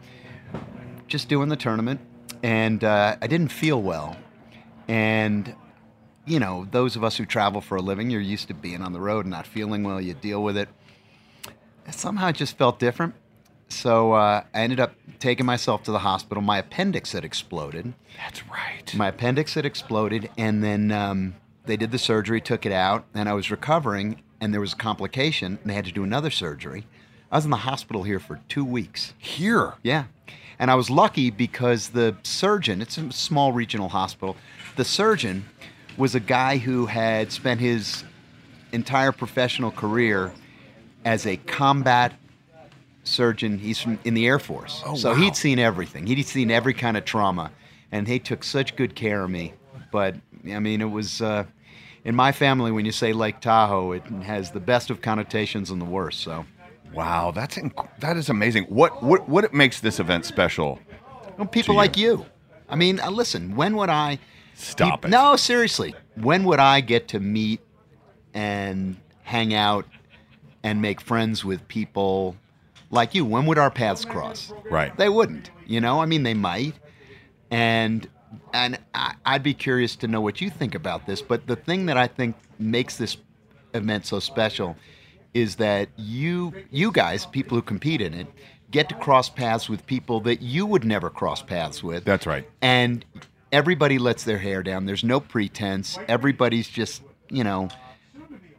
[1.07, 2.01] Just doing the tournament,
[2.43, 4.17] and uh, I didn't feel well.
[4.89, 5.55] And,
[6.27, 8.93] you know, those of us who travel for a living, you're used to being on
[8.93, 10.69] the road and not feeling well, you deal with it.
[11.91, 13.15] Somehow it just felt different.
[13.69, 16.43] So uh, I ended up taking myself to the hospital.
[16.43, 17.95] My appendix had exploded.
[18.17, 18.95] That's right.
[18.95, 21.35] My appendix had exploded, and then um,
[21.67, 24.77] they did the surgery, took it out, and I was recovering, and there was a
[24.77, 26.87] complication, and they had to do another surgery.
[27.33, 29.13] I was in the hospital here for two weeks.
[29.19, 29.75] Here.
[29.83, 30.05] Yeah.
[30.59, 34.37] And I was lucky because the surgeon, it's a small regional hospital,
[34.77, 35.47] the surgeon
[35.97, 38.05] was a guy who had spent his
[38.73, 40.33] entire professional career
[41.05, 42.13] as a combat
[43.05, 43.59] surgeon.
[43.59, 44.83] He's from in the Air Force.
[44.85, 45.17] Oh, so wow.
[45.17, 46.07] he'd seen everything.
[46.07, 47.51] He'd seen every kind of trauma.
[47.93, 49.55] And they took such good care of me.
[49.93, 50.17] But
[50.51, 51.45] I mean, it was uh,
[52.05, 55.81] in my family when you say Lake Tahoe, it has the best of connotations and
[55.81, 56.21] the worst.
[56.21, 56.45] So
[56.95, 58.65] Wow, that's inc- that is amazing.
[58.65, 60.79] What what what makes this event special?
[61.37, 62.25] Well, people like you.
[62.69, 64.19] I mean, uh, listen, when would I
[64.55, 65.09] Stop peop- it.
[65.11, 65.95] No, seriously.
[66.17, 67.61] When would I get to meet
[68.33, 69.87] and hang out
[70.63, 72.37] and make friends with people
[72.91, 73.25] like you?
[73.25, 74.53] When would our paths cross?
[74.71, 74.97] Right.
[74.97, 75.51] They wouldn't.
[75.67, 76.75] You know, I mean, they might.
[77.51, 78.09] And
[78.53, 81.23] and I, I'd be curious to know what you think about this.
[81.23, 83.17] But the thing that I think makes this
[83.75, 84.77] event so special
[85.35, 88.27] is that you you guys, people who compete in it,
[88.71, 92.05] get to cross paths with people that you would never cross paths with.
[92.05, 92.49] That's right.
[92.63, 93.05] And
[93.55, 94.85] everybody lets their hair down.
[94.85, 95.97] There's no pretense.
[96.09, 97.69] Everybody's just, you know,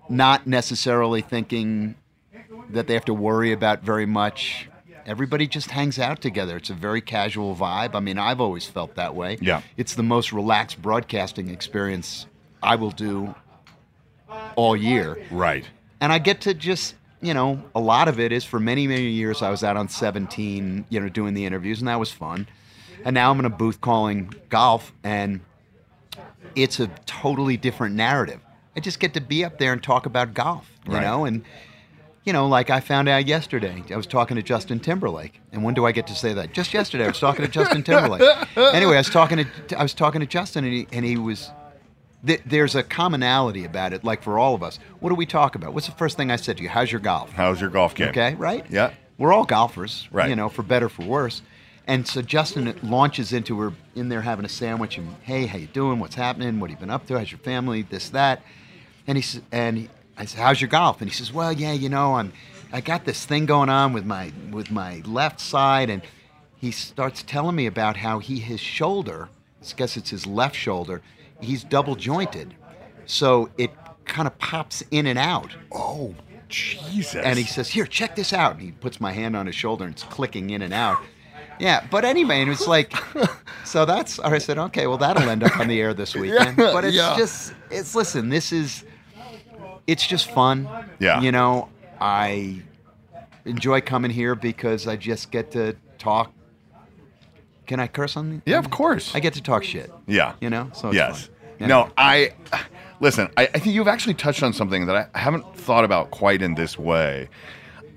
[0.10, 1.96] not necessarily thinking
[2.70, 4.70] that they have to worry about very much.
[5.06, 6.56] Everybody just hangs out together.
[6.56, 7.94] It's a very casual vibe.
[7.94, 9.38] I mean, I've always felt that way.
[9.42, 9.62] Yeah.
[9.76, 12.26] It's the most relaxed broadcasting experience
[12.64, 13.36] I will do
[14.56, 15.18] all year.
[15.30, 15.68] Right.
[16.00, 19.10] And I get to just, you know, a lot of it is for many, many
[19.10, 22.48] years I was out on 17, you know, doing the interviews, and that was fun.
[23.06, 25.40] And now I'm in a booth calling golf, and
[26.56, 28.40] it's a totally different narrative.
[28.76, 31.02] I just get to be up there and talk about golf, you Right.
[31.04, 31.44] know, and
[32.26, 35.76] you know, like I found out yesterday, I was talking to Justin Timberlake, and when
[35.76, 36.54] do I get to say that?
[36.54, 38.24] Just yesterday, I was talking to Justin Timberlake.
[38.58, 41.52] Anyway, I was talking to I was talking to Justin, and he, and he was.
[42.26, 44.80] th- There's a commonality about it, like for all of us.
[45.00, 45.76] What do we talk about?
[45.76, 46.70] What's the first thing I said to you?
[46.70, 47.32] How's your golf?
[47.34, 48.10] How's your golf game?
[48.10, 48.66] Okay, right?
[48.72, 48.90] Yeah.
[49.20, 50.28] We're all golfers, Right.
[50.30, 51.44] You know, for better for worse.
[51.88, 55.68] And so Justin launches into her in there having a sandwich and hey, how you
[55.68, 56.00] doing?
[56.00, 56.60] What's happening?
[56.60, 57.18] What have you been up to?
[57.18, 57.84] How's your family?
[57.84, 58.42] This that.
[59.06, 61.00] And he says, and he, I said, how's your golf?
[61.02, 62.34] And he says, well, yeah, you know, I'm
[62.76, 66.02] I got this thing going on with my with my left side, and
[66.58, 69.30] he starts telling me about how he his shoulder,
[69.62, 71.02] I guess it's his left shoulder,
[71.40, 72.54] he's double jointed,
[73.06, 73.72] so it
[74.06, 75.56] kind of pops in and out.
[75.72, 76.16] Oh,
[76.50, 77.24] Jesus.
[77.24, 79.86] And he says, "Here, check this out." And he puts my hand on his shoulder,
[79.86, 80.98] and it's clicking in and out.
[81.60, 82.94] Yeah, but anyway, and it's like,
[83.64, 84.20] so that's.
[84.20, 86.58] I said, okay, well, that'll end up on the air this weekend.
[86.58, 87.16] Yeah, but it's yeah.
[87.18, 88.84] just, it's listen, this is,
[89.88, 90.68] it's just fun.
[91.00, 91.22] Yeah.
[91.22, 91.70] You know,
[92.02, 92.62] I
[93.46, 96.32] enjoy coming here because I just get to talk
[97.66, 98.30] can I curse on?
[98.30, 98.42] Me?
[98.46, 99.14] Yeah, of course.
[99.16, 99.92] I get to talk shit.
[100.08, 100.36] Yeah.
[100.40, 100.70] You know.
[100.74, 101.26] So it's yes.
[101.26, 101.36] fun.
[101.60, 101.68] Yeah.
[101.68, 102.34] No, I
[103.00, 103.30] listen.
[103.38, 106.56] I, I think you've actually touched on something that I haven't thought about quite in
[106.56, 107.30] this way.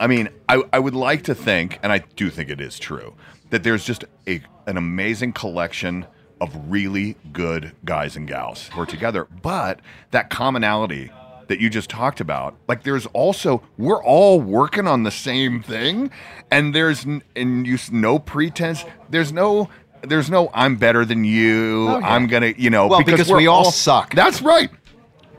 [0.01, 3.14] I mean, I, I would like to think, and I do think it is true,
[3.50, 6.06] that there's just a an amazing collection
[6.40, 9.24] of really good guys and gals who are together.
[9.42, 9.80] But
[10.11, 11.11] that commonality
[11.48, 16.11] that you just talked about, like there's also we're all working on the same thing,
[16.50, 18.84] and there's and you no pretense.
[19.11, 19.68] There's no.
[20.00, 21.88] There's no I'm better than you.
[21.88, 22.14] Oh, yeah.
[22.14, 24.14] I'm gonna, you know, Well, because we're we all suck.
[24.14, 24.70] That's right.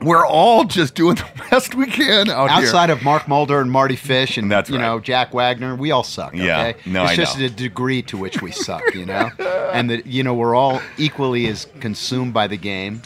[0.02, 2.58] We're all just doing the best we can out here.
[2.66, 4.82] Outside of Mark Mulder and Mardy Fish and That's you right.
[4.82, 6.34] know Jack Wagner, we all suck.
[6.34, 6.44] Okay?
[6.44, 6.72] Yeah.
[6.86, 7.48] No, it's I just know.
[7.48, 9.30] the degree to which we suck, you know,
[9.72, 13.02] and that you know we're all equally as consumed by the game,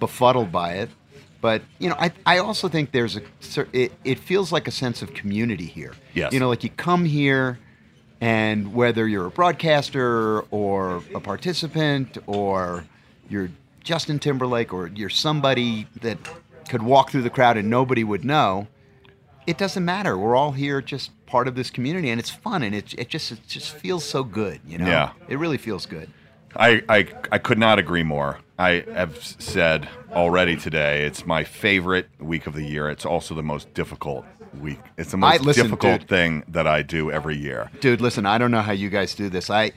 [0.00, 0.90] befuddled by it.
[1.40, 3.22] But you know, I, I also think there's a
[3.72, 5.94] it, it feels like a sense of community here.
[6.14, 6.32] Yes.
[6.32, 7.58] You know, like you come here,
[8.20, 12.84] and whether you're a broadcaster or a participant or
[13.28, 13.50] you're
[13.82, 16.18] Justin Timberlake or you're somebody that
[16.68, 18.68] could walk through the crowd and nobody would know,
[19.46, 20.16] it doesn't matter.
[20.16, 23.32] We're all here just part of this community and it's fun and it, it just
[23.32, 24.86] it just feels so good, you know?
[24.86, 25.12] Yeah.
[25.28, 26.08] It really feels good.
[26.54, 28.38] I, I I could not agree more.
[28.58, 32.88] I have said already today it's my favorite week of the year.
[32.90, 34.24] It's also the most difficult
[34.60, 34.78] week.
[34.98, 36.08] It's the I- most listen, difficult dude.
[36.08, 37.70] thing that I do every year.
[37.80, 39.48] Dude, listen, I don't know how you guys do this.
[39.50, 39.72] I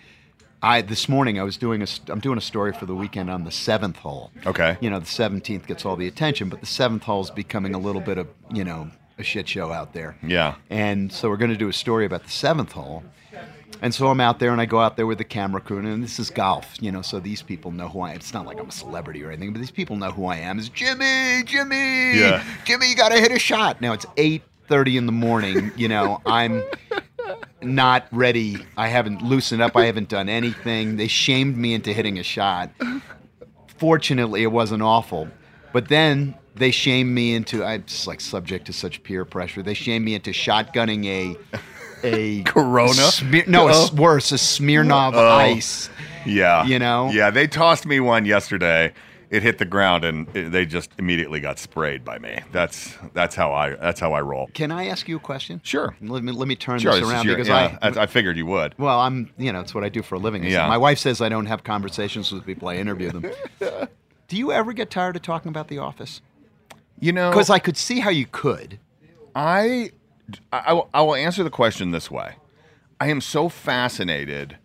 [0.65, 3.43] I this morning I was doing a I'm doing a story for the weekend on
[3.43, 4.32] the 7th hole.
[4.47, 4.78] Okay.
[4.82, 7.78] You know, the 17th gets all the attention, but the 7th hole is becoming a
[7.78, 10.17] little bit of, you know, a shit show out there.
[10.23, 10.56] Yeah.
[10.71, 13.04] And so we're going to do a story about the seventh hole.
[13.80, 16.04] And so I'm out there and I go out there with the camera crew, and
[16.04, 18.15] this is golf, you know, so these people know who I am.
[18.15, 20.58] It's not like I'm a celebrity or anything, but these people know who I am.
[20.58, 22.43] It's Jimmy, Jimmy, Yeah.
[22.63, 23.82] Jimmy, you got to hit a shot.
[23.82, 26.63] Now it's 8.30 in the morning, you know, I'm
[27.61, 28.57] not ready.
[28.77, 29.75] I haven't loosened up.
[29.75, 30.97] I haven't done anything.
[30.97, 32.71] They shamed me into hitting a shot.
[33.77, 35.27] Fortunately, it wasn't awful.
[35.73, 39.61] But then they shamed me into I'm just like subject to such peer pressure.
[39.61, 41.35] They shamed me into shotgunning a
[42.07, 42.93] a Corona?
[42.93, 43.95] Smear, no, it's Oh.
[43.95, 45.35] worse, a Smirnoff Oh.
[45.38, 45.89] ice.
[46.25, 46.65] Yeah.
[46.65, 47.09] You know?
[47.11, 48.93] Yeah, they tossed me one yesterday.
[49.36, 52.39] It hit the ground and it, they just immediately got sprayed by me.
[52.54, 54.48] That's that's how I that's how I roll.
[54.54, 55.60] Can I ask you a question?
[55.62, 55.93] Sure.
[56.00, 58.38] Let me let me turn Sure, this this around your- because yeah, I I, figured
[58.38, 58.76] you would.
[58.78, 60.45] Well, I'm, you know, it's what I do for a living.
[60.45, 60.69] Yeah.
[60.69, 63.30] My wife says I don't have conversations with people, I interview them.
[64.30, 66.21] do you ever get tired of talking about The Office?
[67.02, 68.80] You know, Because I could see how you could.
[69.36, 69.91] I,
[70.54, 72.36] I, I will answer the question this way.
[73.02, 74.58] I am so fascinated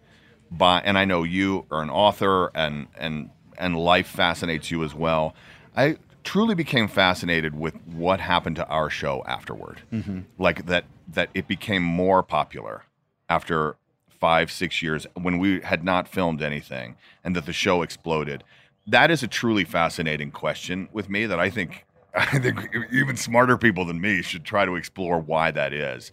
[0.49, 4.94] by, and I know you are an author, and and and life fascinates you as
[4.94, 5.35] well.
[5.77, 10.20] I truly became fascinated with what happened to our show afterward, mm-hmm.
[10.38, 12.85] like that that it became more popular
[13.29, 13.77] after
[14.09, 18.44] five six years when we had not filmed anything, and that the show exploded.
[18.87, 22.59] That is a truly fascinating question with me that I think I think
[22.92, 26.11] even smarter people than me should try to explore why that is.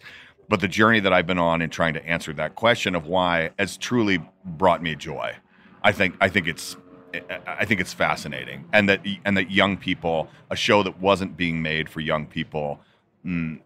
[0.48, 3.50] But the journey that I've been on in trying to answer that question of why
[3.58, 5.34] has truly brought me joy.
[5.82, 6.76] I think I think it's
[7.46, 11.62] I think it's fascinating, and that and that young people, a show that wasn't being
[11.62, 12.80] made for young people,
[13.24, 13.60] mm,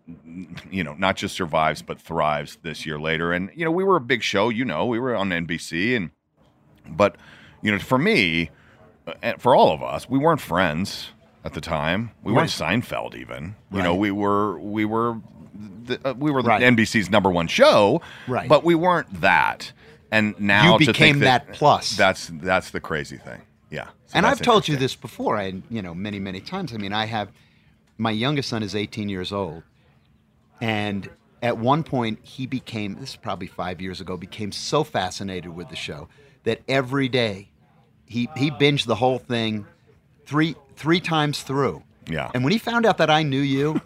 [0.70, 3.32] you know, not just survives but thrives this year later.
[3.32, 4.48] And you know, we were a big show.
[4.48, 6.10] You know, we were on NBC, and
[6.88, 7.16] but
[7.62, 8.50] you know, for me,
[9.06, 11.08] uh, for all of us, we weren't friends
[11.44, 12.12] at the time.
[12.22, 13.56] We weren't Seinfeld even.
[13.72, 15.20] You know, we were we were
[15.84, 16.62] the, uh, we were the Right.
[16.62, 18.48] NBC's number one show, Right.
[18.48, 19.72] But we weren't that.
[20.12, 21.96] And now You became that plus.
[21.96, 23.40] That's that's the crazy thing.
[23.70, 23.86] Yeah.
[23.86, 26.74] So and I've told you this before, I you know many many times.
[26.74, 27.32] I mean, I have
[27.96, 29.62] my youngest son is 18 years old,
[30.60, 31.08] and
[31.40, 35.70] at one point he became this is probably five years ago became so fascinated with
[35.70, 36.08] the show
[36.44, 37.48] that every day
[38.04, 39.66] he he binged the whole thing
[40.26, 41.82] three three times through.
[42.06, 42.30] Yeah.
[42.34, 43.80] And when he found out that I knew you,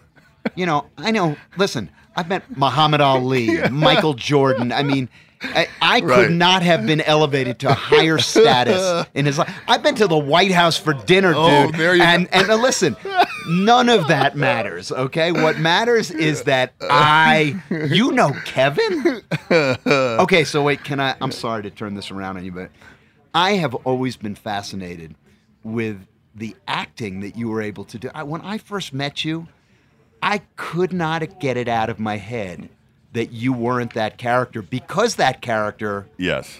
[0.55, 1.37] you know, I know.
[1.55, 4.73] Listen, I've met Muhammad Ali, Michael Jordan.
[4.73, 5.07] I mean,
[5.41, 9.53] I, I could not have been elevated to a higher status in his life.
[9.67, 11.75] I've been to the White House for dinner, Oh, dude.
[11.75, 12.95] there you and and uh, listen,
[13.47, 14.91] none of that matters.
[14.91, 19.21] Okay, what matters is that I, you know, Kevin.
[19.51, 21.15] Okay, so wait, can I?
[21.21, 22.71] I'm sorry to turn this around on you, but
[23.33, 25.15] I have always been fascinated
[25.63, 26.05] with
[26.35, 28.09] the acting that you were able to do.
[28.13, 29.47] I, when I first met you,
[30.21, 32.69] I could not get it out of my head
[33.17, 36.59] that you weren't that character because that character Yes.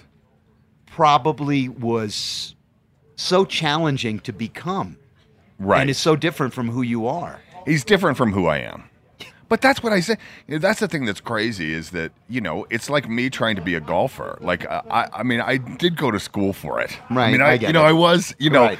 [0.87, 2.55] probably was
[3.15, 4.97] so challenging to become
[5.59, 5.81] Right.
[5.81, 7.39] and is so different from who you are.
[7.65, 8.85] He's different from who I am.
[9.49, 10.17] But that's what I say.
[10.49, 13.75] That's the thing that's crazy is that you know it's like me trying to be
[13.75, 14.37] a golfer.
[14.41, 16.91] Like I, I mean, I did go to school for it.
[17.09, 17.89] Right, I mean, I I, you know, it.
[17.89, 18.79] I was, you know, Right.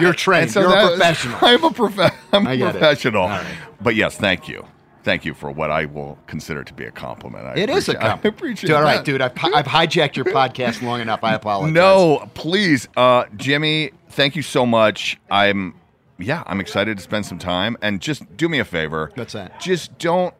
[0.00, 0.54] You're trained.
[0.54, 1.38] and You're a professional.
[1.42, 2.78] I'm a prof- I'm I a get it.
[2.78, 3.22] professional.
[3.22, 3.56] All right.
[3.80, 4.64] But yes, thank you,
[5.02, 7.46] thank you for what I will consider to be a compliment.
[7.46, 8.36] I It is a appreciate- I compliment.
[8.36, 9.20] appreciate Dude, all right, dude.
[9.20, 11.24] I've, I've hijacked your podcast long enough.
[11.24, 11.72] I apologize.
[11.74, 13.90] No, please, uh, Jimmy.
[14.10, 15.18] Thank you so much.
[15.30, 15.74] I'm,
[16.18, 19.10] yeah, I'm excited to spend some time and just do me a favor.
[19.14, 19.58] What's that?
[19.60, 20.34] Just don't.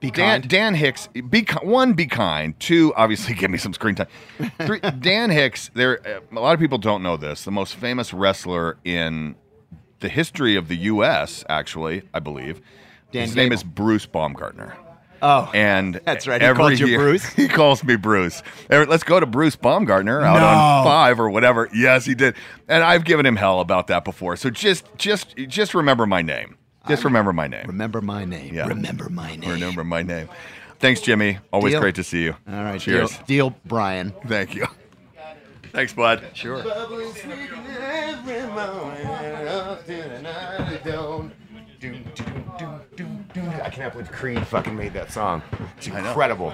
[0.00, 0.48] Be Dan, kind.
[0.50, 2.58] Dan Hicks, be one, be kind.
[2.60, 4.06] Two, obviously, give me some screen time.
[4.60, 5.70] Three, Dan Hicks.
[5.74, 7.42] There, a lot of people don't know this.
[7.44, 9.34] The most famous wrestler in
[9.98, 11.44] the history of the U.S.
[11.48, 12.60] Actually, I believe.
[13.12, 14.76] Dan His name is Bruce Baumgartner.
[15.20, 16.40] Oh, And That's right.
[16.40, 17.24] He Every called you year, Bruce?
[17.34, 18.42] He calls me Bruce.
[18.70, 20.46] Every- Let's go to Bruce Baumgartner out No.
[20.46, 21.68] on five or whatever.
[21.74, 22.36] Yes, he did.
[22.68, 24.36] And I've given him hell about that before.
[24.36, 26.56] So just, just, just remember my name.
[26.86, 27.66] Just remember my name.
[27.66, 28.54] remember my name.
[28.54, 28.66] Yeah.
[28.68, 29.50] Remember my name.
[29.50, 30.28] Remember my name.
[30.78, 31.38] Thanks, Jimmy.
[31.52, 31.80] Always Deal.
[31.80, 32.36] great to see you.
[32.48, 32.80] All right.
[32.80, 33.10] Cheers.
[33.26, 34.12] Deal, deal Brian.
[34.26, 34.66] Thank you.
[35.72, 36.24] Thanks, bud.
[36.34, 36.62] Sure.
[36.62, 39.06] Bubbling sweet every morning
[39.48, 41.32] up to the night it don't.
[41.80, 43.37] Doom, doom, doom, doom, doom.
[43.48, 45.42] I cannot believe Creed fucking made that song.
[45.76, 46.52] It's incredible.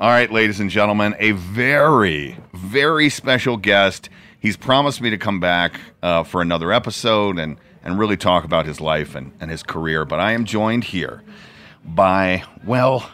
[0.00, 4.08] All right, ladies and gentlemen, a very, very special guest.
[4.40, 8.66] He's promised me to come back uh, for another episode and, and really talk about
[8.66, 10.04] his life and, and his career.
[10.04, 11.22] But I am joined here
[11.84, 13.10] by, well,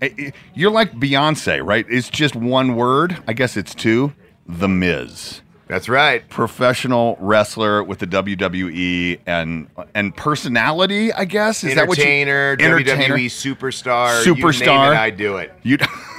[0.00, 1.84] eh, eh, you're like Beyonce, right?
[1.88, 3.22] It's just one word.
[3.28, 4.14] I guess it's two
[4.46, 5.42] The Miz.
[5.72, 6.28] That's right.
[6.28, 11.64] Professional wrestler with the WWE and and personality, I guess.
[11.64, 12.58] Is that what you- Entertainer.
[12.58, 14.22] WWE superstar.
[14.26, 14.92] You name Superstar.
[14.92, 15.50] it, I do it.
[15.62, 15.78] You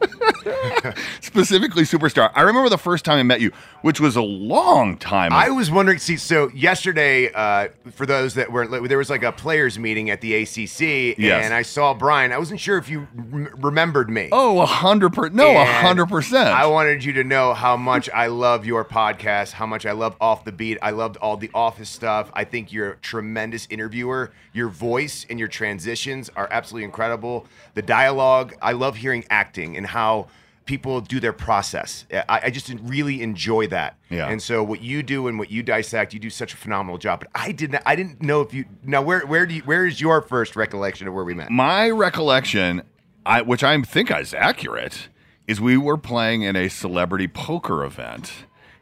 [1.20, 2.30] specifically superstar.
[2.34, 3.50] I remember the first time I met you,
[3.82, 5.32] which was a long time.
[5.32, 5.36] Ago.
[5.40, 5.98] I was wondering.
[5.98, 10.20] See, so yesterday, uh, for those that weren't, there was like a players meeting at
[10.20, 11.44] the ACC, Yes.
[11.44, 12.32] and I saw Brian.
[12.32, 14.28] I wasn't sure if you rem- remembered me.
[14.32, 15.34] oh, a hundred percent.
[15.34, 16.48] No, a And hundred percent.
[16.48, 20.16] I wanted you to know how much I love your podcast, how much I love
[20.20, 20.78] Off the Beat.
[20.82, 22.30] I loved all the office stuff.
[22.34, 24.32] I think you're a tremendous interviewer.
[24.52, 27.46] Your voice and your transitions are absolutely incredible.
[27.74, 30.28] The dialogue, I love hearing acting and how
[30.68, 32.04] people do their process.
[32.12, 33.96] I, I just really enjoy that.
[34.10, 34.28] Yeah.
[34.28, 37.20] And so what you do and what you dissect, you do such a phenomenal job.
[37.20, 40.00] But I didn't I didn't know if you now where where do you where is
[40.00, 41.50] your first recollection of where we met?
[41.50, 42.82] My recollection,
[43.26, 45.08] I, which I think is accurate,
[45.48, 48.32] is we were playing in a celebrity poker event,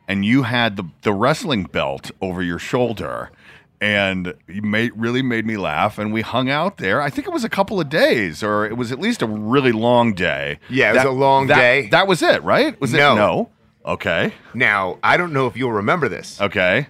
[0.08, 3.30] and you had the the wrestling belt over your shoulder.
[3.80, 7.00] And he made, really made me laugh, and we hung out there.
[7.02, 9.72] I think it was a couple of days, or it was at least a really
[9.72, 10.58] long day.
[10.70, 11.88] Yeah, it was a long that- day.
[11.90, 12.80] That was it, right?
[12.80, 13.12] Was No.
[13.12, 13.50] it no?
[13.84, 16.40] Okay, Now, I don't know if you'll remember this.
[16.40, 16.88] okay.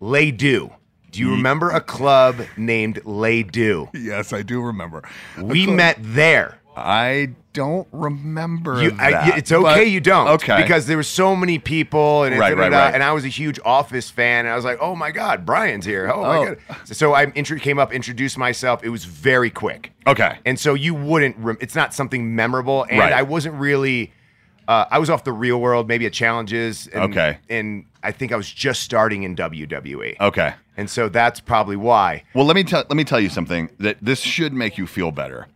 [0.00, 0.70] Les Deux.
[1.10, 3.88] Do you remember a club named Les Deux?
[3.94, 5.02] Yes, I do remember.
[5.40, 6.58] We met there.
[6.76, 9.14] I don't remember You, that.
[9.32, 10.28] I, it's okay but- you don't.
[10.28, 10.60] Okay.
[10.60, 12.92] Because there were so many people and Right, right, right.
[12.92, 15.86] and I was a huge Office fan and I was like, oh my God, Brian's
[15.86, 16.10] here.
[16.12, 16.44] Oh, my Oh.
[16.44, 16.58] God.
[16.84, 18.84] So I came up, introduced myself.
[18.84, 19.92] It was very quick.
[20.06, 20.38] okay.
[20.44, 22.84] And so you wouldn't, rem- it's not something memorable.
[22.90, 23.00] And.
[23.00, 24.12] I wasn't really,
[24.66, 26.88] uh, I was off the real world, maybe at challenges.
[26.88, 27.38] And, Okay.
[27.48, 30.16] And I think I was just starting in WWE.
[30.20, 30.54] Okay.
[30.76, 32.24] And so that's probably why.
[32.34, 35.12] Well, let me tell let me tell you something that this should make you feel
[35.12, 35.46] better.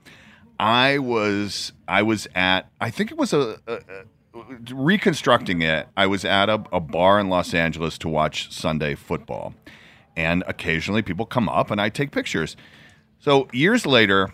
[0.59, 5.88] I was I was at I think it was a, a, a reconstructing it.
[5.96, 9.54] I was at a, a bar in Los Angeles to watch Sunday football,
[10.16, 12.56] and occasionally people come up and I take pictures.
[13.18, 14.32] So years later,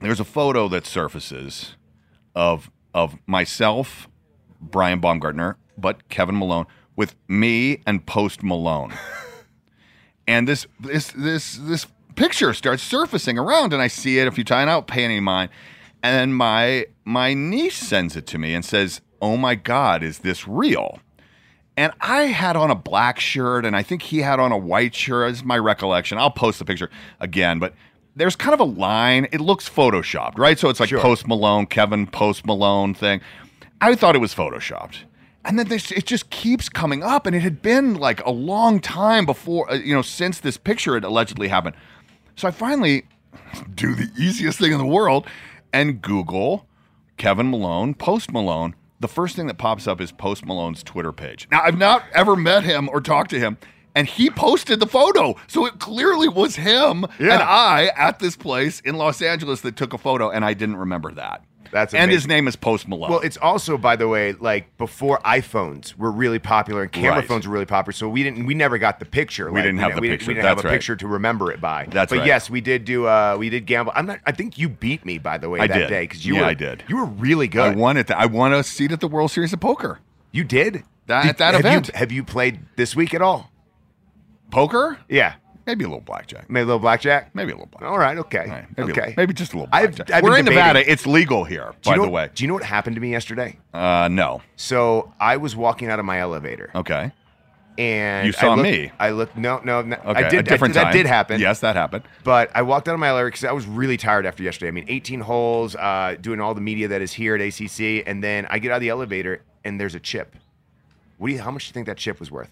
[0.00, 1.76] there's a photo that surfaces
[2.34, 4.08] of of myself,
[4.60, 6.66] Brian Baumgartner, but Kevin Malone
[6.96, 8.92] with me and Post Malone
[10.26, 11.86] and this this this this
[12.18, 14.68] picture starts surfacing around and I see it a few times.
[14.68, 15.50] I don't pay any mind.
[16.02, 20.18] And then my my niece sends it to me and says, "Oh my God, is
[20.18, 21.00] this real?"
[21.76, 24.94] And I had on a black shirt, and I think he had on a white
[24.94, 25.30] shirt.
[25.30, 26.18] Is my recollection.
[26.18, 26.90] I'll post the picture
[27.20, 27.74] again, but
[28.14, 29.28] there's kind of a line.
[29.32, 30.58] It looks photoshopped, right?
[30.58, 31.00] So it's like Sure.
[31.00, 33.20] Post Malone, Kevin Post Malone thing.
[33.80, 35.04] I thought it was photoshopped.
[35.44, 38.80] And then this, it just keeps coming up, and it had been like a long
[38.80, 41.76] time before, uh, you know, since this picture had allegedly happened.
[42.38, 43.02] So I finally
[43.74, 45.26] do the easiest thing in the world
[45.72, 46.68] and Google
[47.16, 48.76] Kevin Malone, Post Malone.
[49.00, 51.48] The first thing that pops up is Post Malone's Twitter page.
[51.50, 53.58] Now, I've not ever met him or talked to him,
[53.96, 55.34] and he posted the photo.
[55.48, 57.34] So it clearly was him Yeah.
[57.34, 60.76] and I at this place in Los Angeles that took a photo, and I didn't
[60.76, 61.42] remember that.
[61.70, 63.10] That's and his name is Post Malone.
[63.10, 67.26] Well, it's also, by the way, like before iPhones were really popular and camera Right.
[67.28, 69.50] phones were really popular, so we didn't, we never got the picture.
[69.50, 70.28] We didn't have the we, picture.
[70.28, 70.74] We didn't That's have a right.
[70.74, 71.86] picture to remember it by.
[71.90, 72.26] That's but right.
[72.26, 73.06] yes, we did do.
[73.06, 73.92] Uh, we did gamble.
[73.94, 74.20] I'm not.
[74.26, 75.88] I think you beat me, by the way, I that did.
[75.88, 76.46] day because you Yeah, were.
[76.46, 76.84] I did.
[76.88, 77.60] You were really good.
[77.62, 78.10] I won it.
[78.10, 80.00] I won a seat at the World Series of Poker.
[80.32, 80.82] You did.
[81.06, 81.88] That- at that have event.
[81.88, 83.50] You, have you played this week at all?
[84.50, 84.98] Poker?
[85.08, 85.34] Yeah,
[85.68, 86.48] Maybe a little blackjack.
[86.48, 87.34] maybe a little blackjack.
[87.34, 87.90] Maybe a little blackjack.
[87.90, 88.16] All right.
[88.16, 88.38] Okay.
[88.38, 89.14] All right, maybe, okay.
[89.18, 90.16] maybe just a little I've- blackjack.
[90.16, 90.64] I've We're been in debating.
[90.64, 90.90] Nevada.
[90.90, 92.30] It's legal here, Do by you know, the way.
[92.34, 93.58] Do you know what happened to me yesterday?
[93.74, 94.40] Uh, no.
[94.56, 96.70] So I was walking out of my elevator.
[96.74, 97.12] Okay.
[97.76, 98.92] and You saw I looked, me.
[98.98, 99.36] I looked.
[99.36, 100.24] No, no, no Okay.
[100.24, 100.40] I did.
[100.40, 100.92] a different I, time.
[100.92, 101.38] That did happen.
[101.40, 102.04] Yes, that happened.
[102.24, 104.68] But I walked out of my elevator because I was really tired after yesterday.
[104.68, 108.24] I mean, 18 holes, uh, doing all the media that is here at ACC, and
[108.24, 110.34] then I get out of the elevator and there's a chip.
[111.18, 111.40] What do you?
[111.42, 112.50] How much do you think that chip was worth?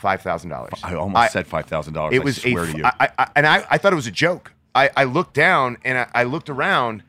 [0.00, 0.72] Five thousand dollars.
[0.82, 2.14] I almost said five thousand dollars.
[2.14, 2.72] It was I swear a.
[2.72, 2.84] to you.
[2.84, 4.52] I, I, I- and I, I thought it was a joke.
[4.74, 7.02] I, I looked down and I, I looked around,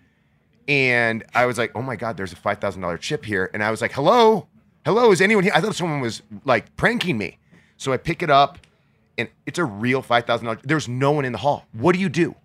[0.67, 3.63] and I was like, "Oh my god, there's a five thousand dollar chip here!" And
[3.63, 4.47] I was like, "Hello,
[4.85, 7.37] hello, is anyone here?" I thought someone was like pranking me.
[7.77, 8.57] So I pick it up,
[9.17, 10.59] and it's a real five thousand dollars.
[10.63, 11.65] There's no one in the hall.
[11.71, 12.35] What do you do?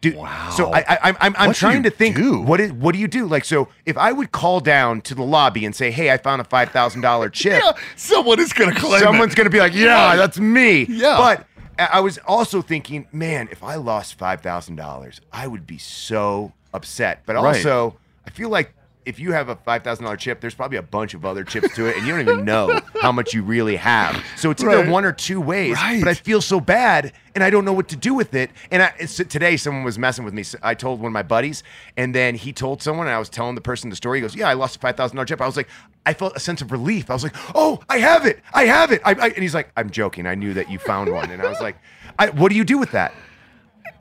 [0.00, 0.50] Do, Wow.
[0.56, 2.16] So I, I, I'm, I'm, I'm trying to think.
[2.16, 2.40] do?
[2.40, 3.26] What is, what do you do?
[3.26, 6.40] Like, so if I would call down to the lobby and say, "Hey, I found
[6.40, 9.58] a five thousand dollar chip," yeah, someone is going to claim someone's going to be
[9.58, 10.84] like, yeah, that's me.
[10.88, 11.18] Yeah.
[11.18, 11.46] But
[11.78, 17.22] I was also thinking, man, if I lost $5,000, I would be so upset.
[17.26, 17.56] But Right.
[17.56, 17.96] also,
[18.26, 18.74] I feel like
[19.06, 21.96] if you have a $5,000 chip, there's probably a bunch of other chips to it,
[21.96, 24.22] and you don't even know how much you really have.
[24.36, 24.88] So it's either Right.
[24.88, 25.76] one or two ways.
[25.76, 26.00] Right.
[26.00, 28.50] But I feel so bad, and I don't know what to do with it.
[28.70, 30.42] And I, it's, today, someone was messing with me.
[30.42, 31.62] So I told one of my buddies,
[31.96, 34.18] and then he told someone, and I was telling the person the story.
[34.18, 35.68] He goes, "Yeah, I lost a five thousand dollar chip." I was like,
[36.06, 37.08] I felt a sense of relief.
[37.10, 38.40] I was like, "Oh, I have it!
[38.52, 40.26] I have it!" I, I, and he's like, "I'm joking.
[40.26, 41.76] I knew that you found one." And I was like,
[42.18, 43.14] I, "What do you do with that?"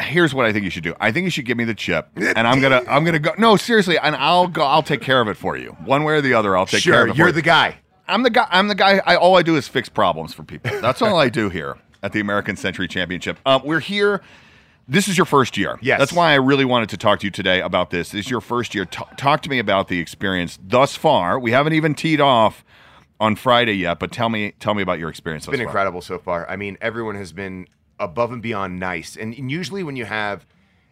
[0.02, 0.96] Here's what I think you should do.
[1.00, 3.34] I think you should give me the chip, and I'm gonna I'm gonna go.
[3.38, 4.64] No, seriously, and I'll go.
[4.64, 6.58] I'll take care of it for you, one way or the other.
[6.58, 7.12] I'll take care sure, of it.
[7.14, 7.34] for you're you.
[7.34, 7.78] the guy.
[8.08, 8.48] I'm the guy.
[8.50, 9.02] I'm the guy.
[9.06, 10.72] I, all I do is fix problems for people.
[10.82, 13.38] That's all I do here at the American Century Championship.
[13.46, 14.22] Um, we're here.
[14.88, 15.78] This is your first year.
[15.82, 16.00] Yes.
[16.00, 18.10] That's why I really wanted to talk to you today about this.
[18.10, 18.86] This is your first year.
[18.86, 21.38] Ta- talk to me about the experience thus far.
[21.38, 22.66] We haven't even teed off
[23.20, 25.44] on Friday yet, but tell me tell me about your experience.
[25.44, 26.50] It's been incredible so far.
[26.50, 27.68] I mean, everyone has been
[28.00, 29.16] above and beyond nice.
[29.16, 30.46] And usually, when you have,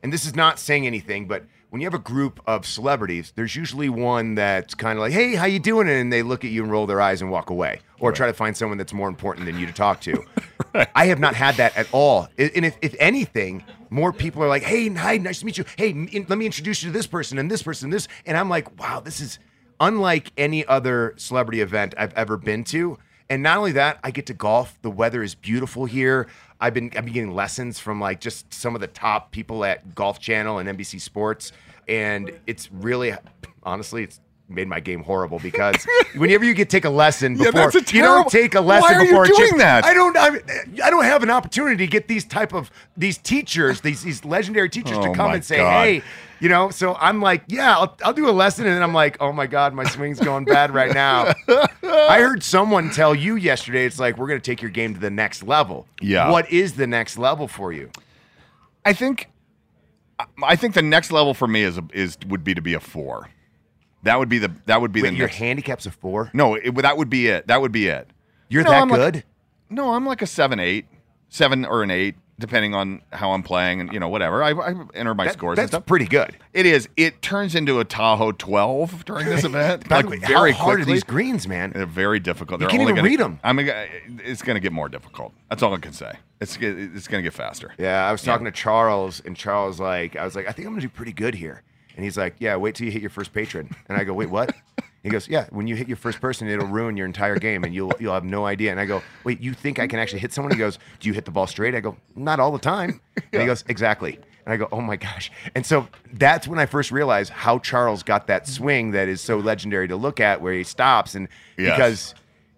[0.03, 3.55] and this is not saying anything, but when you have a group of celebrities, there's
[3.55, 6.63] usually one that's kind of like, "Hey, how you doing?" And they look at you
[6.63, 9.45] and roll their eyes and walk away, or try to find someone that's more important
[9.45, 10.23] than you to talk to.
[10.95, 12.29] I have not had that at all.
[12.37, 15.65] And if, if anything, more people are like, "Hey, hi, nice to meet you.
[15.77, 18.37] Hey, m- let me introduce you to this person and this person and this." And
[18.37, 19.39] I'm like, "Wow, this is."
[19.79, 22.97] unlike any other celebrity event I've ever been to.
[23.29, 24.77] And not only that, I get to golf.
[24.81, 26.27] The weather is beautiful here.
[26.59, 29.93] I've been I've been getting lessons from like just some of the top people at
[29.95, 31.51] Golf Channel and NBC Sports,
[31.87, 33.13] and it's really,
[33.63, 35.75] honestly, it's made my game horrible because
[36.15, 38.95] whenever you get take a lesson before that's a you don't take a Why lesson
[38.95, 39.83] are you before a doing chip- that?
[39.83, 40.27] I don't I,
[40.85, 44.69] I don't have an opportunity to get these type of these teachers these these legendary
[44.69, 45.83] teachers Oh to come and say God.
[45.83, 46.01] hey
[46.39, 48.65] you know, so I'm like, yeah, I'll, I'll do a lesson.
[48.65, 51.33] And then I'm like, oh my God, my swing's going bad right now.
[51.83, 54.99] I heard someone tell you yesterday, it's like, we're going to take your game to
[54.99, 55.87] the next level.
[56.01, 56.29] Yeah.
[56.31, 57.89] What is the next level for you?
[58.85, 59.29] I think
[60.43, 62.79] I think the next level for me is a, is would be to be a
[62.79, 63.29] four.
[64.03, 65.37] That would be the that would be Wait, the your next.
[65.37, 66.31] handicap's a four?
[66.33, 67.47] no, it, that would be it.
[67.47, 68.09] That would be it.
[68.49, 69.23] You're No, that I'm like- good?
[69.69, 70.85] No, I'm like a seven, eight,
[71.29, 74.43] seven or an eight, depending on how I'm playing and you know whatever.
[74.43, 76.37] I, I enter my That- scores and that's pretty good.
[76.53, 76.87] It is.
[76.97, 79.89] It turns into a Tahoe 12 during this event.
[79.89, 80.91] Like way, very how hard quickly.
[80.93, 81.71] are these greens, man?
[81.73, 82.59] They're very difficult.
[82.61, 83.39] You They're can't only even gonna, read 'em.
[83.43, 83.87] I'm uh, gonna,
[84.23, 85.33] it's going to get more difficult.
[85.49, 86.13] That's all I can say.
[86.39, 87.73] It's it's going to get faster.
[87.79, 90.73] Yeah, I was talking to Charles, and Charles like, I was like, I think I'm
[90.73, 91.63] gonna do pretty good here.
[91.95, 93.69] And he's like, Yeah, wait till you hit your first patron.
[93.89, 94.55] And I go, Wait, what?
[95.03, 97.73] He goes, Yeah, when you hit your first person, it'll ruin your entire game, and
[97.73, 98.71] you'll you'll have no idea.
[98.71, 100.51] And I go, Wait, you think I can actually hit someone?
[100.51, 101.75] He goes, Do you hit the ball straight?
[101.75, 102.99] I go, Not all the time.
[103.31, 104.19] And he goes, Exactly.
[104.45, 105.31] And I go, Oh my gosh.
[105.55, 109.37] And so that's when I first realized how Charles got that swing that is so
[109.37, 111.27] legendary to look at, where he stops, and
[111.57, 111.75] Yes.
[111.75, 112.15] because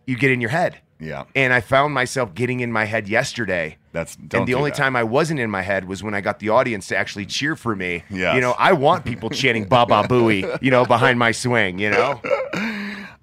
[0.07, 0.77] you get in your head.
[0.99, 1.25] Yeah.
[1.35, 3.77] And I found myself getting in my head yesterday.
[3.91, 4.77] That's- don't and the only that.
[4.77, 7.55] time I wasn't in my head was when I got the audience to actually cheer
[7.55, 8.03] for me.
[8.09, 8.35] Yes.
[8.35, 11.79] You know, I want people chanting "Baba Booey," you know, behind my swing.
[11.79, 12.21] You know,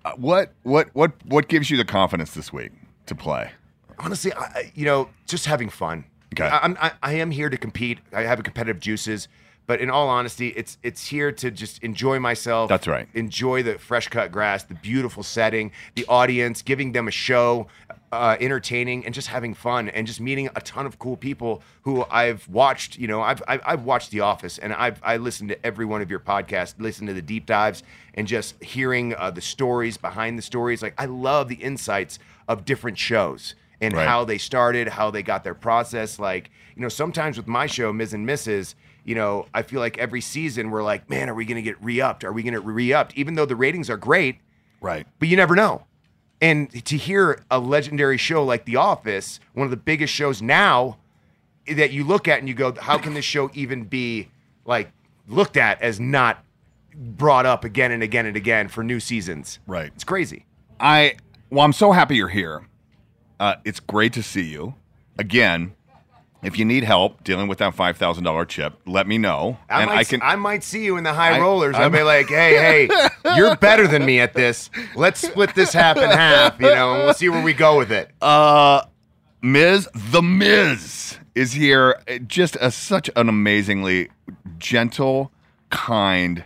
[0.04, 2.72] Uh, what what what what gives you the confidence this week
[3.06, 3.50] to play?
[3.98, 6.04] honestly, I, I- you know, just having fun.
[6.34, 6.44] Okay.
[6.48, 7.98] I, I'm I, I am here to compete.
[8.12, 9.26] I have a competitive juices,
[9.66, 12.68] But in all honesty, it's it's here to just enjoy myself.
[12.68, 13.08] That's right.
[13.14, 17.66] Enjoy the fresh cut grass, the beautiful setting, the audience, giving them a show,
[18.12, 22.04] uh, entertaining, and just having fun, and just meeting a ton of cool people who
[22.10, 22.98] I've watched.
[22.98, 26.02] You know, I've I've, I've watched The Office, and I've I listened to every one
[26.02, 27.82] of your podcasts, listened to the deep dives,
[28.14, 30.82] and just hearing uh, the stories behind the stories.
[30.82, 34.08] Like I love the insights of different shows and Right.
[34.08, 36.18] how they started, how they got their process.
[36.18, 39.98] Like, you know, sometimes with my show, Miz and Mrs., you know, I feel like
[39.98, 42.24] every season we're like, man, are we going to get re upped?
[42.24, 43.14] Are we going to re upped?
[43.16, 44.38] Even though the ratings are great,
[44.80, 45.06] Right.
[45.18, 45.84] but you never know.
[46.40, 50.98] And to hear a legendary show like The Office, one of the biggest shows now,
[51.66, 54.28] that you look at and you go, how can this show even be
[54.64, 54.90] like
[55.28, 56.44] looked at as not
[56.94, 59.58] brought up again and again and again for new seasons?
[59.66, 59.90] Right.
[59.94, 60.44] It's crazy.
[60.78, 61.16] I
[61.50, 62.66] well, I'm so happy you're here.
[63.38, 64.74] Uh, it's great to see you
[65.18, 65.75] again.
[66.46, 69.82] If you need help dealing with that five thousand dollar chip, let me know, I
[69.82, 70.22] and might, I can.
[70.22, 71.74] I might see you in the high I- rollers.
[71.74, 74.70] I'll be like, hey, hey, you're better than me at this.
[74.94, 77.90] Let's split this half and half, you know, and we'll see where we go with
[77.90, 78.12] it.
[78.22, 78.82] Uh,
[79.42, 82.00] Miz, the Miz is here.
[82.28, 84.08] Just a, such an amazingly
[84.58, 85.32] gentle,
[85.70, 86.44] kind,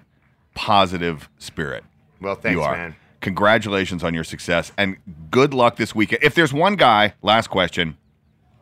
[0.54, 1.84] positive spirit.
[2.22, 2.74] Well, thanks, you are.
[2.74, 2.96] man.
[3.20, 4.96] Congratulations on your success and
[5.30, 6.22] good luck this weekend.
[6.24, 7.98] If there's one guy, last question,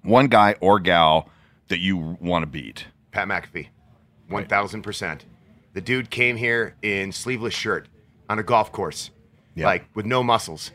[0.09, 1.29] one guy or gal
[1.69, 2.87] that you want to beat.
[3.13, 3.69] Pat McAfee,
[4.29, 5.25] one thousand percent.
[5.75, 7.89] The dude came here in sleeveless shirt
[8.29, 9.11] on a golf course,
[9.55, 9.67] Yeah.
[9.67, 10.73] like with no muscles.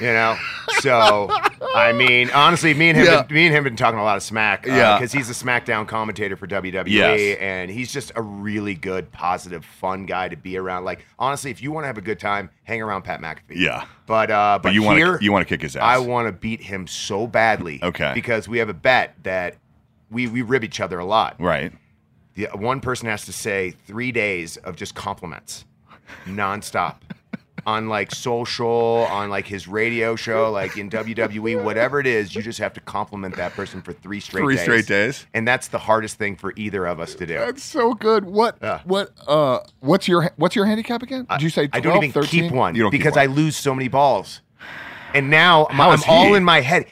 [0.00, 0.36] You know,
[0.80, 1.28] so
[1.74, 3.22] I mean, honestly, me and him, Yeah.
[3.22, 4.96] been, me and him been talking a lot of smack, Yeah.
[4.98, 7.38] because he's a SmackDown commentator for WWE, Yes.
[7.40, 10.84] and he's just a really good, positive, fun guy to be around.
[10.84, 13.54] Like, honestly, if you want to have a good time, hang around Pat McAfee.
[13.56, 13.84] Yeah.
[14.06, 15.82] but uh, but, But you want here, to you want to kick his ass.
[15.82, 17.78] I want to beat him so badly.
[17.82, 18.12] Okay.
[18.14, 19.56] because we have a bet that
[20.10, 21.36] we we rib each other a lot.
[21.38, 21.72] right.
[22.34, 25.64] The one person has to say three days of just compliments,
[26.26, 26.96] nonstop,
[27.66, 32.34] on like social, on like his radio show, like in WWE, whatever it is.
[32.34, 34.62] You just have to compliment that person for three straight Three days.
[34.62, 35.26] straight days.
[35.34, 37.34] and that's the hardest thing for either of us to do.
[37.34, 38.24] That's so good.
[38.24, 38.80] What Yeah.
[38.84, 41.26] what uh what's your what's your handicap again?
[41.30, 42.42] Did you say 12, I don't even 13?
[42.44, 43.22] keep one You don't keep because one.
[43.22, 44.40] I lose so many balls.
[45.14, 46.86] And now How I'm all in my head.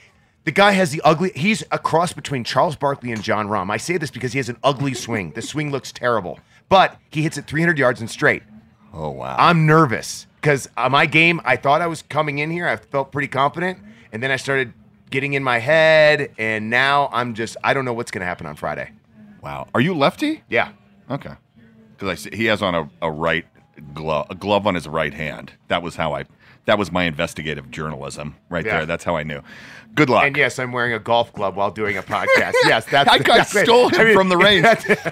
[0.44, 1.30] The guy has the ugly.
[1.36, 3.70] He's a cross between Charles Barkley and Jon Rahm.
[3.70, 5.30] I say this because he has an ugly swing.
[5.36, 8.42] The swing looks terrible, but he hits it 300 yards and straight.
[8.92, 9.36] Oh wow.
[9.38, 11.40] I'm nervous because uh, my game.
[11.44, 12.66] I thought I was coming in here.
[12.68, 13.78] I felt pretty confident,
[14.12, 14.74] and then I started
[15.10, 17.56] getting in my head, and now I'm just.
[17.64, 18.90] I don't know what's going to happen on Friday.
[19.40, 19.68] wow.
[19.74, 20.42] Are you lefty?
[20.50, 20.72] Yeah.
[21.10, 21.32] Okay.
[21.96, 23.46] Because I see he has on a, a right
[23.94, 25.52] glove, a glove on his right hand.
[25.68, 26.24] That was how I.
[26.64, 28.78] That was my investigative journalism right Yeah.
[28.78, 28.86] there.
[28.86, 29.40] That's how I knew.
[29.96, 30.24] Good luck.
[30.24, 32.52] And yes, I'm wearing a golf glove while doing a podcast.
[32.64, 33.10] Yes, that's.
[33.10, 33.66] I got him
[34.00, 34.66] I mean, from the range.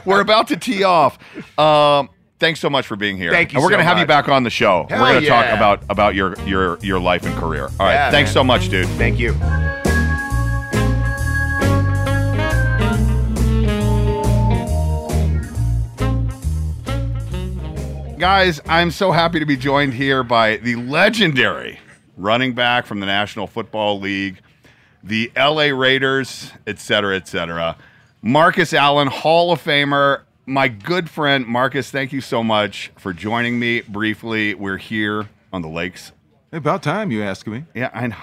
[0.05, 1.19] We're about to tee off.
[1.59, 2.09] Um,
[2.41, 3.31] thanks so much for being here.
[3.31, 4.87] Thank you And we're so gonna have you back on the show.
[4.89, 7.65] Hell we're gonna talk about about your your your life and career.
[7.65, 7.93] All right.
[7.93, 8.35] Yeah, thanks man.
[8.35, 8.89] so much, dude.
[8.89, 9.37] Thank you.
[18.19, 21.79] Guys, I'm so happy to be joined here by the legendary
[22.19, 24.41] running back from the National Football League,
[25.03, 27.77] the LA Raiders, et cetera, et cetera.
[28.21, 30.21] Marcus Allen, Hall of Famer.
[30.51, 34.53] My good friend Marcus, thank you so much for joining me briefly.
[34.53, 36.11] We're here on the lakes.
[36.51, 37.63] About time you asked me.
[37.73, 38.17] Yeah, I know.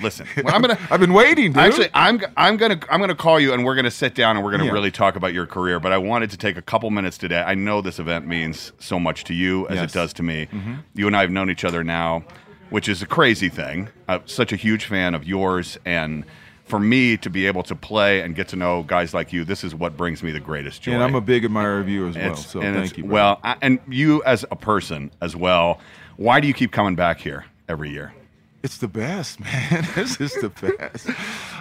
[0.00, 0.78] Listen, well, I'm gonna.
[0.90, 1.58] I've been waiting, dude.
[1.58, 4.52] Actually, I'm I'm gonna I'm gonna call you and we're gonna sit down and we're
[4.52, 4.70] gonna Yeah.
[4.70, 5.78] really talk about your career.
[5.78, 7.42] But I wanted to take a couple minutes today.
[7.42, 9.90] I know this event means so much to you as Yes.
[9.90, 10.46] it does to me.
[10.50, 10.74] Mm-hmm.
[10.94, 12.24] You and I have known each other now,
[12.70, 13.90] which is a crazy thing.
[14.08, 16.24] I'm such a huge fan of yours, and
[16.64, 19.64] for me to be able to play and get to know guys like you, this
[19.64, 20.92] is what brings me the greatest joy.
[20.92, 22.24] and I'm a big admirer of you as well.
[22.32, 23.04] It's- So thank you.
[23.04, 25.78] Well, I, and you as a person as well.
[26.16, 28.14] Why do you keep coming back here every year?
[28.62, 29.86] It's the best, man.
[29.94, 31.10] this is the best.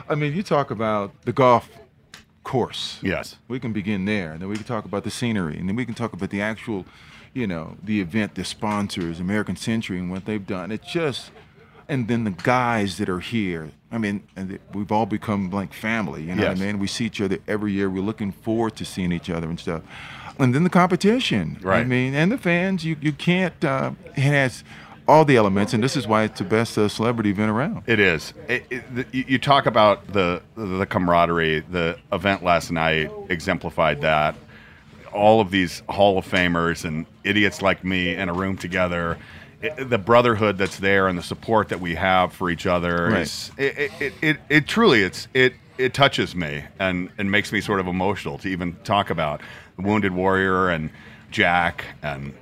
[0.08, 1.70] I mean, you talk about the golf
[2.44, 3.00] course.
[3.02, 3.36] Yes.
[3.48, 4.32] We can begin there.
[4.34, 5.58] And then we can talk about the scenery.
[5.58, 6.86] And then we can talk about the actual,
[7.34, 10.72] you know, the event, the sponsors, American Century, and what they've done.
[10.72, 11.32] It's just,
[11.88, 13.72] and then the guys that are here.
[13.92, 16.24] I mean, and we've all become like family.
[16.24, 16.58] You know Yes.
[16.58, 16.80] what I mean?
[16.80, 17.90] We see each other every year.
[17.90, 19.84] We're looking forward to seeing each other and stuff.
[20.40, 21.60] And then the competition.
[21.62, 21.82] Right.
[21.82, 22.84] I mean, and the fans.
[22.84, 23.64] You you can't.
[23.64, 24.64] Uh, it has
[25.08, 27.84] all the elements, and this is why it's the best uh, celebrity event around.
[27.88, 28.34] It is.
[28.48, 31.60] It, it, you talk about the the camaraderie.
[31.70, 34.36] The event last night exemplified that.
[35.12, 39.20] All of these Hall of Famers and idiots like me in a room together.
[39.64, 43.22] It, the brotherhood that's there and the support that we have for each other Right.
[43.22, 47.52] is it, it, it, it, it truly it's it it touches me and and makes
[47.52, 49.42] me sort of emotional to even talk about
[49.78, 50.90] the Wounded Warrior and
[51.32, 52.34] Jack and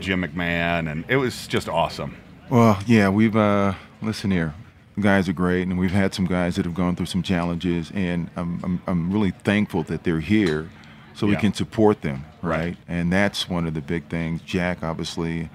[0.00, 2.16] Jim McMahon, and it was just awesome.
[2.50, 4.54] Well, yeah, we've uh, listen here.
[4.96, 7.92] The guys are great, and we've had some guys that have gone through some challenges,
[7.94, 10.70] and I'm I'm, I'm really thankful that they're here,
[11.14, 12.58] so we can support them, Right.
[12.58, 12.76] right?
[12.88, 14.40] And that's one of the big things.
[14.42, 15.50] Jack, obviously,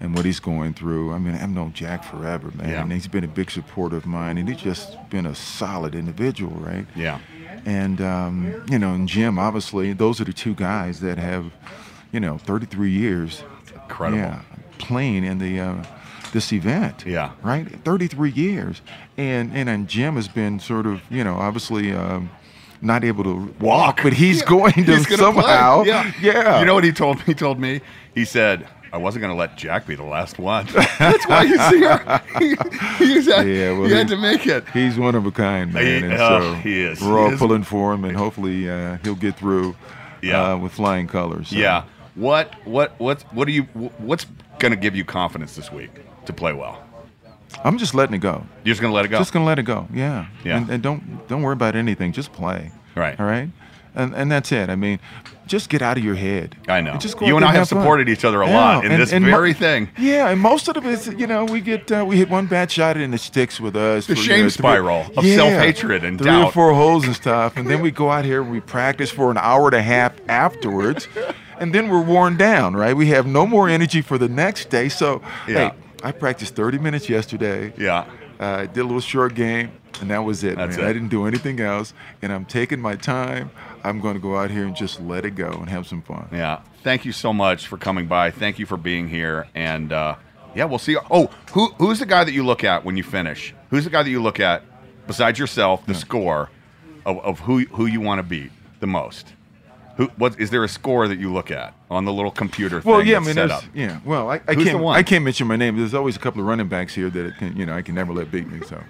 [0.00, 1.12] and what he's going through.
[1.12, 2.68] I mean, I've known Jack forever, man.
[2.70, 2.82] Yeah.
[2.82, 6.56] And he's been a big supporter of mine, and he's just been a solid individual,
[6.56, 6.86] right?
[6.96, 7.20] Yeah.
[7.66, 11.52] And um, you know, and Jim, obviously, those are the two guys that have,
[12.12, 13.44] you know, 33 years.
[13.74, 14.18] Incredible.
[14.18, 14.40] Yeah,
[14.78, 15.84] playing in the uh,
[16.32, 17.04] this event.
[17.06, 17.32] Yeah.
[17.42, 17.66] Right.
[17.84, 18.80] 33 years,
[19.18, 21.92] and and and Jim has been sort of, you know, obviously.
[21.92, 22.30] Um,
[22.82, 25.42] not able to walk, but he's going to He's gonna play.
[25.42, 25.82] somehow.
[25.82, 26.10] Yeah.
[26.22, 26.60] yeah.
[26.60, 27.24] You know what he told me?
[27.26, 27.82] He told me,
[28.14, 30.66] he said, I wasn't going to let Jack be the last one.
[30.98, 32.20] That's why he's here.
[32.38, 34.68] He, he's had, Yeah, well, he had to make it.
[34.70, 35.84] He's one of a kind, man.
[35.84, 37.00] He- and oh, so he is.
[37.00, 37.38] We're all is.
[37.38, 39.76] pulling for him, and hopefully uh, he'll get through
[40.22, 40.52] Yeah.
[40.52, 41.48] uh, with flying colors.
[41.48, 41.56] so.
[41.56, 41.84] Yeah.
[42.16, 43.62] What what what what are you
[43.98, 44.26] what's
[44.58, 45.90] going to give you confidence this week
[46.26, 46.82] to play well?
[47.64, 48.44] I'm just letting it go.
[48.64, 49.18] You're just going to let it go.
[49.18, 49.86] Just gonna let it go.
[49.94, 50.26] Yeah.
[50.44, 50.56] Yeah.
[50.58, 52.12] And, and don't don't worry about anything.
[52.12, 52.72] Just play.
[52.96, 53.18] Right.
[53.18, 53.48] All right.
[53.94, 54.68] And and that's it.
[54.70, 54.98] I mean,
[55.50, 56.54] just get out of your head.
[56.68, 56.96] I know.
[56.96, 59.12] Just You out and I have supported each other a Yeah, lot in and- this
[59.12, 59.90] and very thing.
[59.98, 62.70] Yeah, and most of it is, you know, we get uh, we hit one bad
[62.70, 64.06] shot and it sticks with us.
[64.06, 65.34] The for, you shame know, three- spiral of Yeah.
[65.36, 66.46] self-hatred and three doubt.
[66.46, 69.30] or four holes and stuff, and then we go out here and we practice for
[69.32, 71.08] an hour and a half afterwards,
[71.58, 72.74] and then we're worn down.
[72.76, 72.96] Right?
[72.96, 74.88] We have no more energy for the next day.
[74.88, 75.70] So Yeah.
[75.70, 75.72] hey,
[76.04, 77.72] I practiced 30 minutes yesterday.
[77.76, 78.04] Yeah.
[78.40, 79.70] Uh, did a little short game,
[80.00, 80.56] and that was it.
[80.56, 80.86] That's man.
[80.86, 80.88] it.
[80.88, 83.50] I didn't do anything else, and I'm taking my time.
[83.84, 86.26] I'm going to go out here and just let it go and have some fun.
[86.32, 86.62] Yeah.
[86.82, 88.30] Thank you so much for coming by.
[88.30, 89.46] Thank you for being here.
[89.54, 90.16] And uh,
[90.54, 90.96] yeah, we'll see.
[91.10, 93.54] Oh, who who's the guy that you look at when you finish?
[93.68, 94.62] Who's the guy that you look at
[95.06, 95.84] besides yourself?
[95.84, 96.48] The score
[97.04, 99.34] of, of who who you want to beat the most.
[100.00, 102.90] Who what is there a score that you look at on the little computer thing
[102.90, 103.64] Well, yeah, I mean, set up?
[103.74, 104.00] yeah.
[104.02, 104.82] Well, I, I Who's can't.
[104.86, 105.76] I can't mention my name.
[105.76, 107.94] There's always a couple of running backs here that it can, you know I can
[107.94, 108.66] never let beat me.
[108.66, 108.82] So.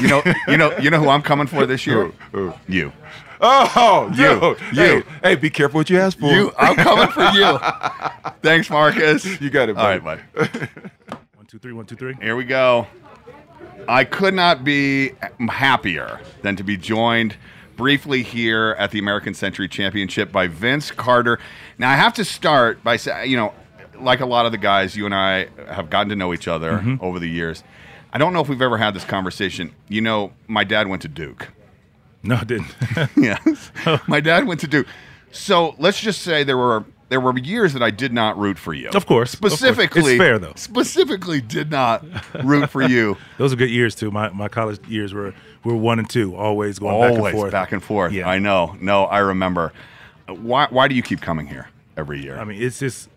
[0.00, 2.12] You know, you know, you know who I'm coming for this year?
[2.68, 2.92] You.
[3.40, 4.56] Oh, You.
[4.72, 4.80] you.
[4.80, 6.30] Hey, hey, be careful what you ask for.
[6.30, 6.52] You.
[6.56, 7.58] I'm coming for you.
[8.42, 9.40] Thanks, Marcus.
[9.40, 10.22] You got it, All right, buddy.
[10.34, 10.68] bud.
[11.34, 12.14] One, two, three, one, two, three.
[12.22, 12.86] Here we go.
[13.88, 15.12] I could not be
[15.48, 17.36] happier than to be joined
[17.76, 21.38] briefly here at the American Century Championship by Vince Carter.
[21.78, 23.52] Now, I have to start by saying, you know,
[24.00, 26.72] like a lot of the guys, you and I have gotten to know each other
[26.72, 26.96] mm-hmm.
[27.00, 27.62] over the years.
[28.12, 29.74] I don't know if we've ever had this conversation.
[29.88, 31.48] You know, my dad went to Duke.
[32.22, 32.74] No, I didn't.
[33.16, 33.70] yes.
[33.86, 34.00] Oh.
[34.06, 34.86] My dad went to Duke.
[35.30, 38.74] So let's just say there were there were years that I did not root for
[38.74, 38.88] you.
[38.88, 39.52] Of course, of course.
[39.54, 40.52] Specifically, It's fair, though.
[40.56, 42.04] Specifically, did not
[42.42, 43.16] root for you.
[43.38, 44.10] Those are good years too.
[44.10, 45.32] My my college years were
[45.64, 47.52] were one and two, always going back and forth.
[47.52, 48.12] back and forth.
[48.12, 48.28] Yeah.
[48.28, 48.76] I know.
[48.80, 49.72] No, I remember.
[50.28, 52.38] Why Why do you keep coming here every year?
[52.38, 53.08] I mean, it's just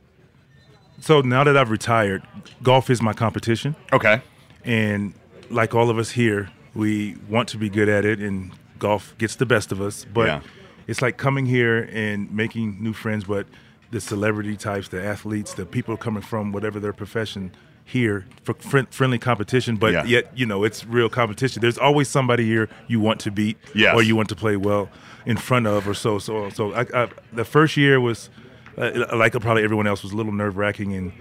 [1.01, 2.23] so now that I've retired,
[2.61, 4.21] golf is my competition, okay.
[4.65, 5.13] and
[5.49, 9.35] like all of us here, we want to be good at it, and golf gets
[9.35, 10.05] the best of us.
[10.05, 10.41] But Yeah.
[10.87, 13.23] it's like coming here and making new friends.
[13.23, 13.47] But
[13.91, 17.51] the celebrity types, the athletes, the people coming from whatever their profession
[17.85, 20.03] here for friend, friendly competition, but Yeah.
[20.05, 21.59] yet you know it's real competition.
[21.61, 23.95] There's always somebody here you want to beat, Yes.
[23.95, 24.89] or you want to play well
[25.25, 26.19] in front of, or so.
[26.19, 28.29] So, so I, I, the first year was
[28.77, 31.11] uh, like probably everyone else was a little nerve wracking, and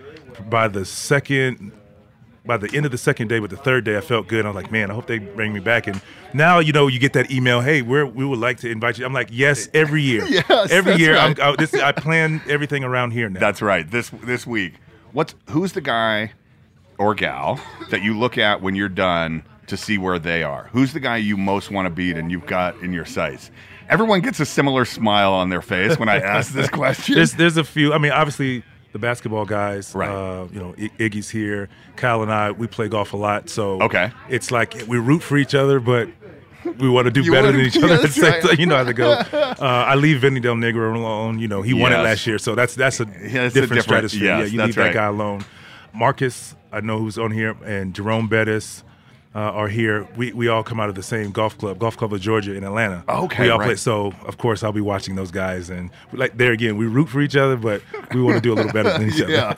[0.50, 1.72] by the second
[2.48, 4.46] by the end of the second day, but the third day, I felt good.
[4.46, 5.86] I was like, man, I hope they bring me back.
[5.86, 6.00] And
[6.32, 9.04] now, you know, you get that email, hey, we're, we would like to invite you.
[9.04, 10.24] I'm like, yes, every year.
[10.28, 11.14] Yes, every year.
[11.14, 11.38] right.
[11.38, 13.38] I'm, I, this, I plan everything around here now.
[13.40, 13.88] That's right.
[13.88, 14.74] This this week,
[15.12, 16.32] what's who's the guy
[16.96, 20.70] or gal that you look at when you're done to see where they are?
[20.72, 23.50] Who's the guy you most want to beat and you've got in your sights?
[23.90, 27.14] Everyone gets a similar smile on their face when I ask this question.
[27.16, 27.92] there's, there's a few.
[27.92, 30.08] I mean, obviously, the basketball guys, Right.
[30.08, 31.68] uh, you know, I- Iggy's here.
[31.96, 33.48] Kyle and I, we play golf a lot.
[33.50, 34.10] So Okay.
[34.28, 36.08] it's like we root for each other, but
[36.78, 37.94] we want to do You better wanna- than each yeah, other.
[37.94, 38.58] at that's right.
[38.58, 39.12] You know how to go.
[39.60, 41.38] Uh, I leave Vinny Del Negro alone.
[41.40, 42.04] You know, he won it Yes.
[42.04, 44.24] last year, so that's that's a Yeah, it's a different, different- stratosphere.
[44.24, 45.44] yes, yeah, you that's leave that guy alone.
[45.92, 48.84] Marcus, I know who's on here, and Jerome Bettis.
[49.38, 50.08] Uh, are here.
[50.16, 52.64] We we all come out of the same golf club, Golf Club of Georgia in
[52.64, 53.04] Atlanta.
[53.08, 53.66] Okay, we all right.
[53.66, 53.74] play.
[53.76, 57.20] So of course I'll be watching those guys, and like there again, we root for
[57.20, 57.80] each other, but
[58.12, 59.32] we want to do a little better than each other.
[59.32, 59.54] yeah.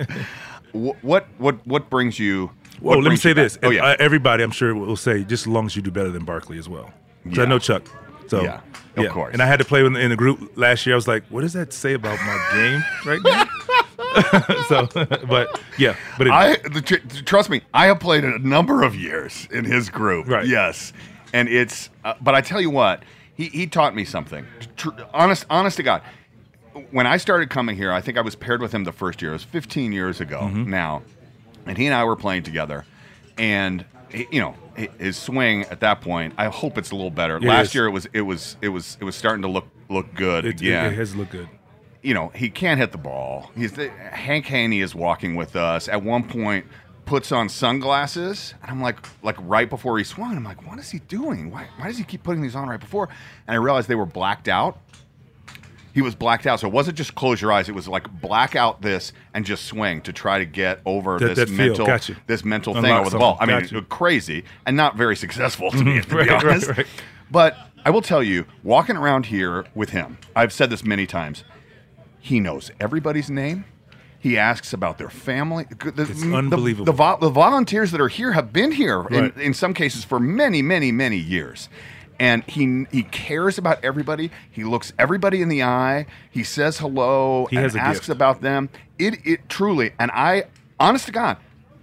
[0.72, 2.50] Wh- what what what brings you?
[2.82, 3.58] Well, let me say this.
[3.62, 3.84] Oh yeah.
[3.86, 6.58] Uh, everybody, I'm sure, will say just as long as you do better than Barkley
[6.58, 6.90] as well.
[7.24, 7.44] 'Cause Yeah.
[7.44, 7.82] I know Chuck.
[8.28, 8.60] So Yeah,
[8.96, 9.32] of course.
[9.32, 10.94] And I had to play in, in the group last year.
[10.94, 13.44] I was like, what does that say about my game right now?
[14.68, 14.86] so,
[15.26, 18.94] but yeah, but it, I the, tr- trust me, I have played a number of
[18.94, 20.26] years in his group.
[20.28, 20.46] Right.
[20.46, 20.92] Yes,
[21.32, 21.90] and it's.
[22.04, 23.02] Uh, but I tell you what,
[23.34, 24.46] he he taught me something.
[24.76, 26.02] Tr- honest, honest to God.
[26.92, 29.32] When I started coming here, I think I was paired with him the first year.
[29.32, 30.70] It was 15 years ago Mm-hmm.
[30.70, 31.02] now,
[31.66, 32.84] and he and I were playing together,
[33.38, 34.54] and he- you know
[34.98, 36.32] his swing at that point.
[36.38, 37.36] I hope it's a little better.
[37.36, 37.74] It Last is.
[37.74, 40.61] year it was it was it was it was starting to look look good It,
[40.61, 41.48] again it, it has looked good.
[42.03, 43.51] You know, he can't hit the ball.
[43.57, 45.88] He's the, Hank Haney is walking with us.
[45.88, 46.64] At one point,
[47.05, 50.90] puts on sunglasses, and I'm like, like right before he swung, I'm like, what is
[50.90, 51.51] he doing?
[51.51, 53.09] Why, why does he keep putting these on right before?
[53.46, 54.78] And I realized they were blacked out.
[55.92, 57.68] He was blacked out, so it wasn't just close your eyes.
[57.68, 61.34] It was like black out this and just swing to try to get over That-
[61.34, 62.16] this that mental, gotcha.
[62.28, 63.36] this mental thing over the ball.
[63.40, 63.82] I mean, gotcha.
[63.82, 66.68] crazy and not very successful to be, to be Right, right, honest.
[66.68, 66.86] right.
[67.28, 71.42] But I will tell you, walking around here with him, I've said this many times.
[72.20, 73.64] He knows everybody's name.
[74.18, 75.64] He asks about their family.
[75.70, 76.84] The, It's the- unbelievable.
[76.84, 79.36] The, vo- the volunteers that are here have been here in, Right.
[79.38, 81.68] in some cases for many, many, many years.
[82.18, 84.30] And he he cares about everybody.
[84.50, 86.04] He looks everybody in the eye.
[86.30, 88.08] He says hello He and asks gift.
[88.10, 88.68] about them.
[88.98, 90.44] It it truly and I
[90.78, 91.38] honest to God,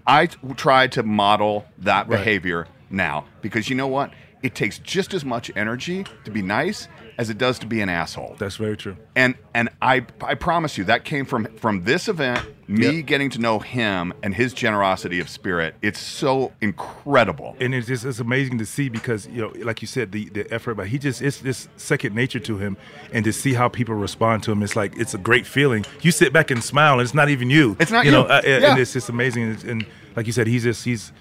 [0.05, 2.19] I t- try to model that Right.
[2.19, 4.13] behavior now because you know what?
[4.43, 6.87] It takes just as much energy to be nice
[7.17, 8.35] as it does to be an asshole.
[8.37, 8.95] That's very true.
[9.15, 13.05] And and I I promise you that came from from this event, me Yep.
[13.05, 15.75] getting to know him and his generosity of spirit.
[15.81, 17.55] It's so incredible.
[17.59, 20.51] and it's just it's amazing to see because you know like you said the the
[20.53, 22.77] effort but he just it's this second nature to him
[23.11, 26.11] and to see how people respond to him it's like it's a great feeling you
[26.11, 28.61] sit back and smile and it's not even you It's not you know uh, and
[28.63, 28.71] Yeah.
[28.71, 31.11] and it's just amazing and, and like you said he's just he's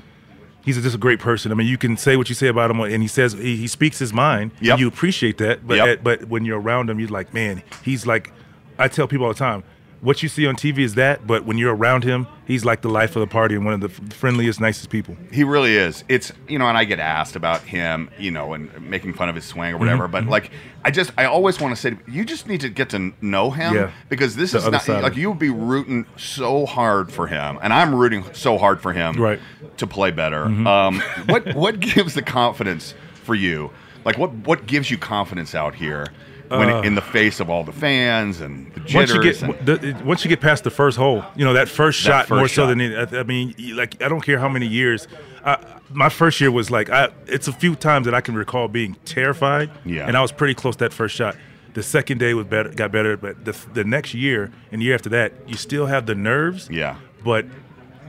[0.66, 2.78] he's just a great person i mean you can say what you say about him
[2.80, 4.72] and he says he, he speaks his mind Yep.
[4.72, 6.02] and you appreciate that but Yep.
[6.02, 8.30] but when you're around him you're like man he's like
[8.78, 9.62] i tell people all the time
[10.02, 12.88] what you see on TV is that, but when you're around him, he's like the
[12.88, 15.16] life of the party and one of the friendliest, nicest people.
[15.32, 16.04] He really is.
[16.08, 19.34] It's you know, and I get asked about him, you know, and making fun of
[19.34, 20.04] his swing or whatever.
[20.04, 20.50] Mm-hmm, But like,
[20.84, 23.74] I just, I always want to say, you just need to get to know him
[23.74, 23.90] Yeah.
[24.08, 27.72] because this The is not like you would be rooting so hard for him, and
[27.72, 29.38] I'm rooting so hard for him Right.
[29.38, 29.76] Mm-hmm.
[29.76, 30.44] to play better.
[30.44, 32.94] Um, what what gives the confidence
[33.24, 33.70] for you?
[34.04, 36.06] Like, what what gives you confidence out here?
[36.48, 39.54] When Uh, in the face of all the fans and the once you get and,
[39.66, 42.38] the, once you get past the first hole, you know that first That shot first
[42.38, 45.08] more so than it, I, I mean, like I don't care how many years.
[45.44, 45.58] I,
[45.90, 48.96] my first year was like I, it's a few times that I can recall being
[49.04, 49.70] terrified.
[49.84, 50.06] Yeah.
[50.06, 51.36] and I was pretty close that first shot.
[51.74, 54.94] The second day was better, got better, but the the next year and the year
[54.94, 56.68] after that, you still have the nerves.
[56.70, 56.96] Yeah.
[57.24, 57.44] but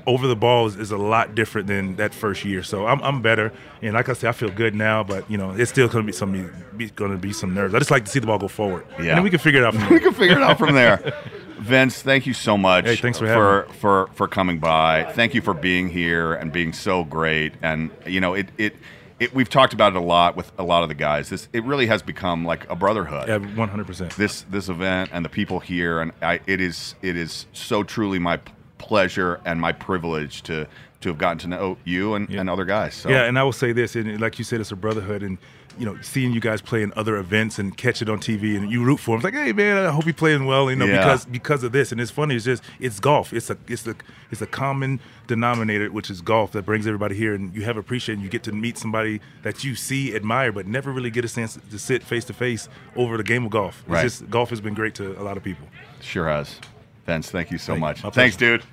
[0.07, 2.63] over the ball is, is a lot different than that first year.
[2.63, 3.51] So I'm, I'm better,
[3.81, 5.03] and like I said, I feel good now.
[5.03, 7.75] But you know, it's still going to be some be, going to be some nerves.
[7.75, 8.87] I just like to see the ball go forward.
[8.93, 8.97] Yeah.
[8.97, 9.75] and then we can figure it out.
[9.75, 9.99] From we there.
[9.99, 11.13] can figure it out from there.
[11.59, 15.11] Vince, thank you so much Hey, thanks for for, for for coming by.
[15.13, 17.53] Thank you for being here and being so great.
[17.61, 18.75] And you know, it it,
[19.19, 21.29] it we've talked about it a lot with a lot of the guys.
[21.29, 23.27] This it really has become like a brotherhood.
[23.27, 24.15] Yeah, 100%.
[24.15, 28.19] This this event and the people here and I it is it is so truly
[28.19, 28.39] my
[28.77, 30.67] pleasure and my privilege to
[31.01, 32.95] to have gotten to know you and, and other guys.
[32.95, 35.37] So Yeah, and I will say this, and like you said, it's a brotherhood, and
[35.77, 38.71] you know, seeing you guys play in other events and catch it on TV, and
[38.71, 39.17] you root for him.
[39.17, 40.97] It's like, hey man, I hope you're playing well, you know, Yeah.
[41.03, 41.91] because because of this.
[41.91, 43.31] And it's funny, it's just it's golf.
[43.31, 43.95] It's a it's a
[44.31, 48.23] it's a common denominator, which is golf, that brings everybody here, and you have appreciation.
[48.23, 51.59] You get to meet somebody that you see, admire, but never really get a chance
[51.69, 53.81] to sit face to face over the game of golf.
[53.81, 54.01] It's Right.
[54.01, 55.67] just golf has been great to a lot of people.
[56.01, 56.59] Sure has.
[57.07, 58.03] Vince, thank you so Thank much.
[58.03, 58.63] My Thanks, dude.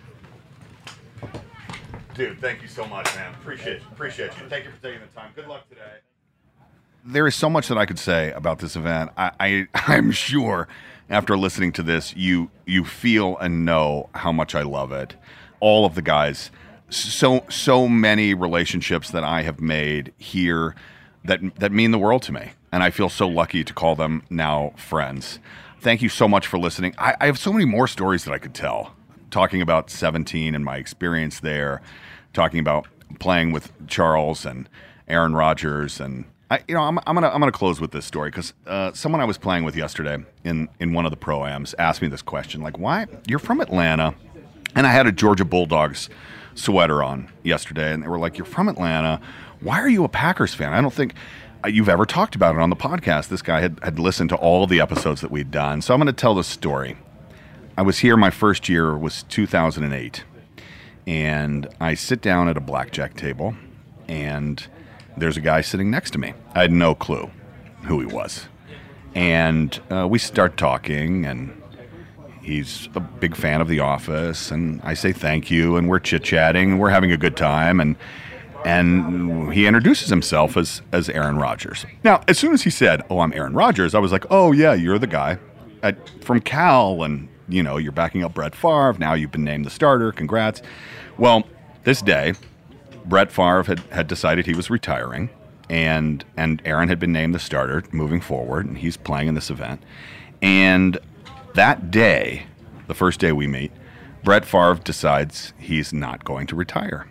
[2.14, 3.32] Dude, thank you so much, man.
[3.35, 4.49] Appreciate appreciate you.
[4.49, 5.30] Thank you for taking the time.
[5.37, 5.80] Good luck today.
[7.05, 9.12] There is so much that I could say about this event.
[9.16, 10.66] I, I I'm sure
[11.09, 15.14] after listening to this, you you feel and know how much I love it.
[15.61, 16.51] All of the guys,
[16.91, 20.74] so so many relationships that I have made here
[21.24, 24.24] that that mean the world to me, and I feel so lucky to call them
[24.28, 25.39] now friends.
[25.85, 26.95] Thank you so much for listening.
[26.97, 28.95] I, I have so many more stories that I could tell
[29.30, 31.82] talking about 17 and my experience there,
[32.32, 34.66] talking about playing with Charles and
[35.09, 38.30] Aaron Rodgers, and I, you know, I'm, I'm gonna I'm gonna close with this story
[38.30, 42.01] because uh, someone I was playing with yesterday in in one of the proams asked
[42.01, 44.14] me this question, like, why you're from Atlanta,
[44.74, 46.09] and I had a Georgia Bulldogs
[46.55, 49.20] sweater on yesterday, and they were like, you're from Atlanta,
[49.61, 50.72] why are you a Packers fan?
[50.72, 51.12] I don't think.
[51.65, 53.29] Uh, You've ever talked about it on the podcast.
[53.29, 55.83] This guy had, had listened to all the episodes that we'd done.
[55.83, 56.97] So I'm going to tell the story.
[57.77, 58.17] I was here.
[58.17, 60.25] My first year was 2008,
[61.07, 63.57] and I sit down at a blackjack table,
[64.07, 64.65] and
[65.17, 66.35] there's a guy sitting next to me.
[66.55, 67.31] I had no clue
[67.83, 68.47] who he was,
[69.15, 71.61] and uh, we start talking, and
[72.43, 76.23] he's a big fan of The Office, and I say thank you, and we're chit
[76.23, 77.97] chatting, and we're having a good time, and
[78.65, 81.87] and he introduces himself as as Aaron Rodgers.
[82.03, 84.75] Now, as soon as he said, "Oh, I'm Aaron Rodgers," I was like, "Oh yeah,
[84.75, 85.39] you're the guy
[85.83, 88.97] at, from Cal, and you know you're backing up Brett Favre.
[88.99, 90.12] Now you've been named the starter.
[90.12, 90.62] Congrats."
[91.19, 91.45] Well,
[91.85, 92.35] this day,
[93.05, 95.31] Brett Favre had, had decided he was retiring,
[95.69, 99.51] and and Aaron had been named the starter moving forward, and he's playing in this
[99.51, 99.83] event.
[100.43, 100.99] And
[101.55, 102.47] that day,
[102.89, 103.73] the first day we meet,
[104.25, 107.07] Brett Favre decides he's not going to retire.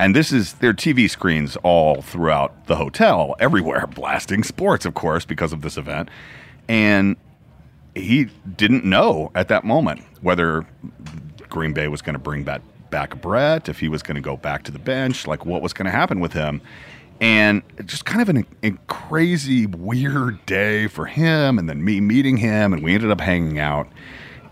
[0.00, 5.26] And this is their TV screens all throughout the hotel, everywhere, blasting sports, of course,
[5.26, 6.08] because of this event.
[6.68, 7.16] And
[7.94, 10.66] he didn't know at that moment whether
[11.50, 14.38] Green Bay was going to bring back back Brett, if he was going to go
[14.38, 16.62] back to the bench, like what was going to happen with him.
[17.20, 22.38] And just kind of an, a crazy, weird day for him, and then me meeting
[22.38, 23.86] him, and we ended up hanging out.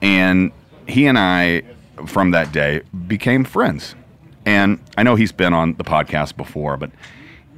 [0.02, 0.52] And
[0.86, 1.62] he and I,
[2.06, 3.94] from that day, became friends.
[4.48, 6.90] And I know he's been on the podcast before, but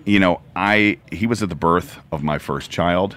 [0.05, 3.15] you know, I he was at the birth of my first child.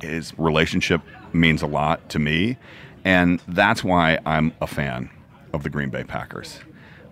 [0.00, 1.00] His relationship
[1.32, 2.56] means a lot to me,
[3.04, 5.08] and that's why I'm a fan
[5.52, 6.58] of the Green Bay Packers.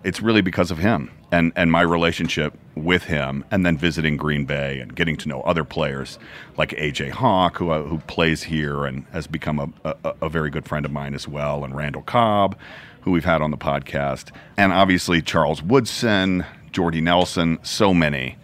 [0.03, 4.43] It's really because of him and and my relationship with him, and then visiting Green
[4.43, 6.19] Bay and getting to know other players
[6.57, 10.49] like AJ Hawk, who uh, who plays here and has become a, a, a very
[10.49, 12.57] good friend of mine as well, and Randall Cobb,
[13.01, 18.37] who we've had on the podcast, and obviously Charles Woodson, Jordy Nelson, so many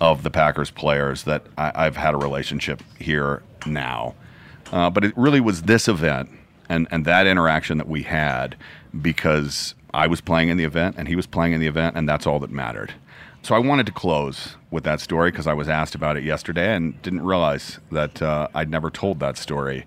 [0.00, 4.14] of the Packers players that I, have had a relationship here now.
[4.72, 6.30] Uh, but it really was this event
[6.68, 8.56] and, and that interaction that we had
[9.00, 12.08] because I was playing in the event and he was playing in the event, and
[12.08, 12.94] that's all that mattered.
[13.42, 16.74] So I wanted to close with that story because I was asked about it yesterday
[16.74, 19.86] and didn't realize that uh, I'd never told that story.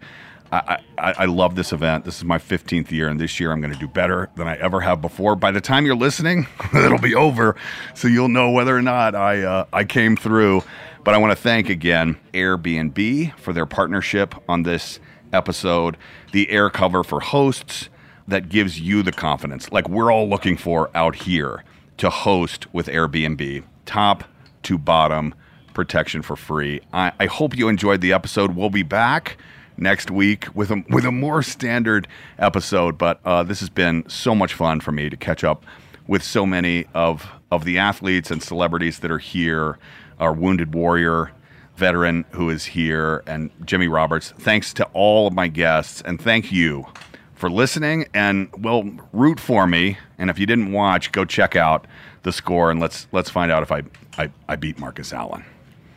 [0.53, 2.05] I, I, love this event.
[2.05, 4.55] This is my 15th year, and this year I'm going to do better than I
[4.57, 5.35] ever have before.
[5.35, 6.45] By the time you're listening,
[6.75, 7.55] it'll be over,
[7.95, 10.63] so you'll know whether or not I uh, I came through.
[11.03, 14.99] But I want to thank again Airbnb for their partnership on this
[15.33, 15.97] episode,
[16.31, 17.89] the air cover for hosts
[18.27, 21.63] that gives you the confidence, like we're all looking for out here,
[21.97, 24.23] to host with Airbnb, top
[24.63, 25.33] to bottom
[25.73, 26.79] protection for free.
[26.93, 28.55] I, I hope you enjoyed the episode.
[28.55, 29.37] We'll be back
[29.77, 32.07] next week with a with a more standard
[32.39, 32.97] episode.
[32.97, 35.65] But uh, this has been so much fun for me to catch up
[36.07, 39.77] with so many of of the athletes and celebrities that are here.
[40.19, 41.31] Our wounded warrior
[41.75, 44.31] veteran who is here, and Jimmy Roberts.
[44.37, 46.85] Thanks to all of my guests, and thank you
[47.33, 48.05] for listening.
[48.13, 49.97] And well, root for me.
[50.17, 51.87] And if you didn't watch, go check out
[52.23, 53.83] the score and let's let's find out if I
[54.17, 55.43] I, I beat Marcus Allen.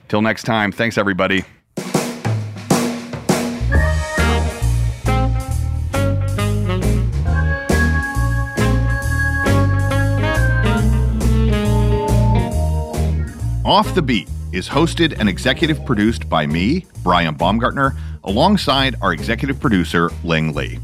[0.09, 1.45] Till next time, thanks everybody.
[13.67, 19.59] Off the Beat is hosted and executive produced by me, Brian Baumgartner, alongside our executive
[19.59, 20.79] producer, Ling Lee.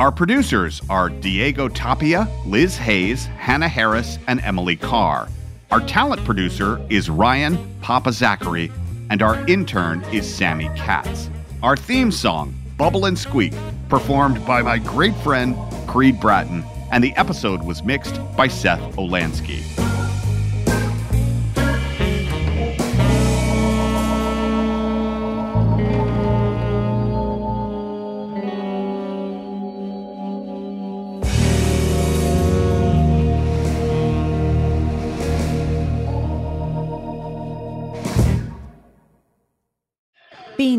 [0.00, 5.28] Our producers are Diego Tapia, Liz Hayes, Hannah Harris, and Emily Carr.
[5.70, 8.72] Our talent producer is Ryan Papa Zachary,
[9.10, 11.30] and our intern is Sammy Katz.
[11.62, 13.54] Our theme song, Bubble and Squeak,
[13.88, 15.56] performed by my great friend
[15.86, 19.87] Creed Bratton, and the episode was mixed by Seth Olansky.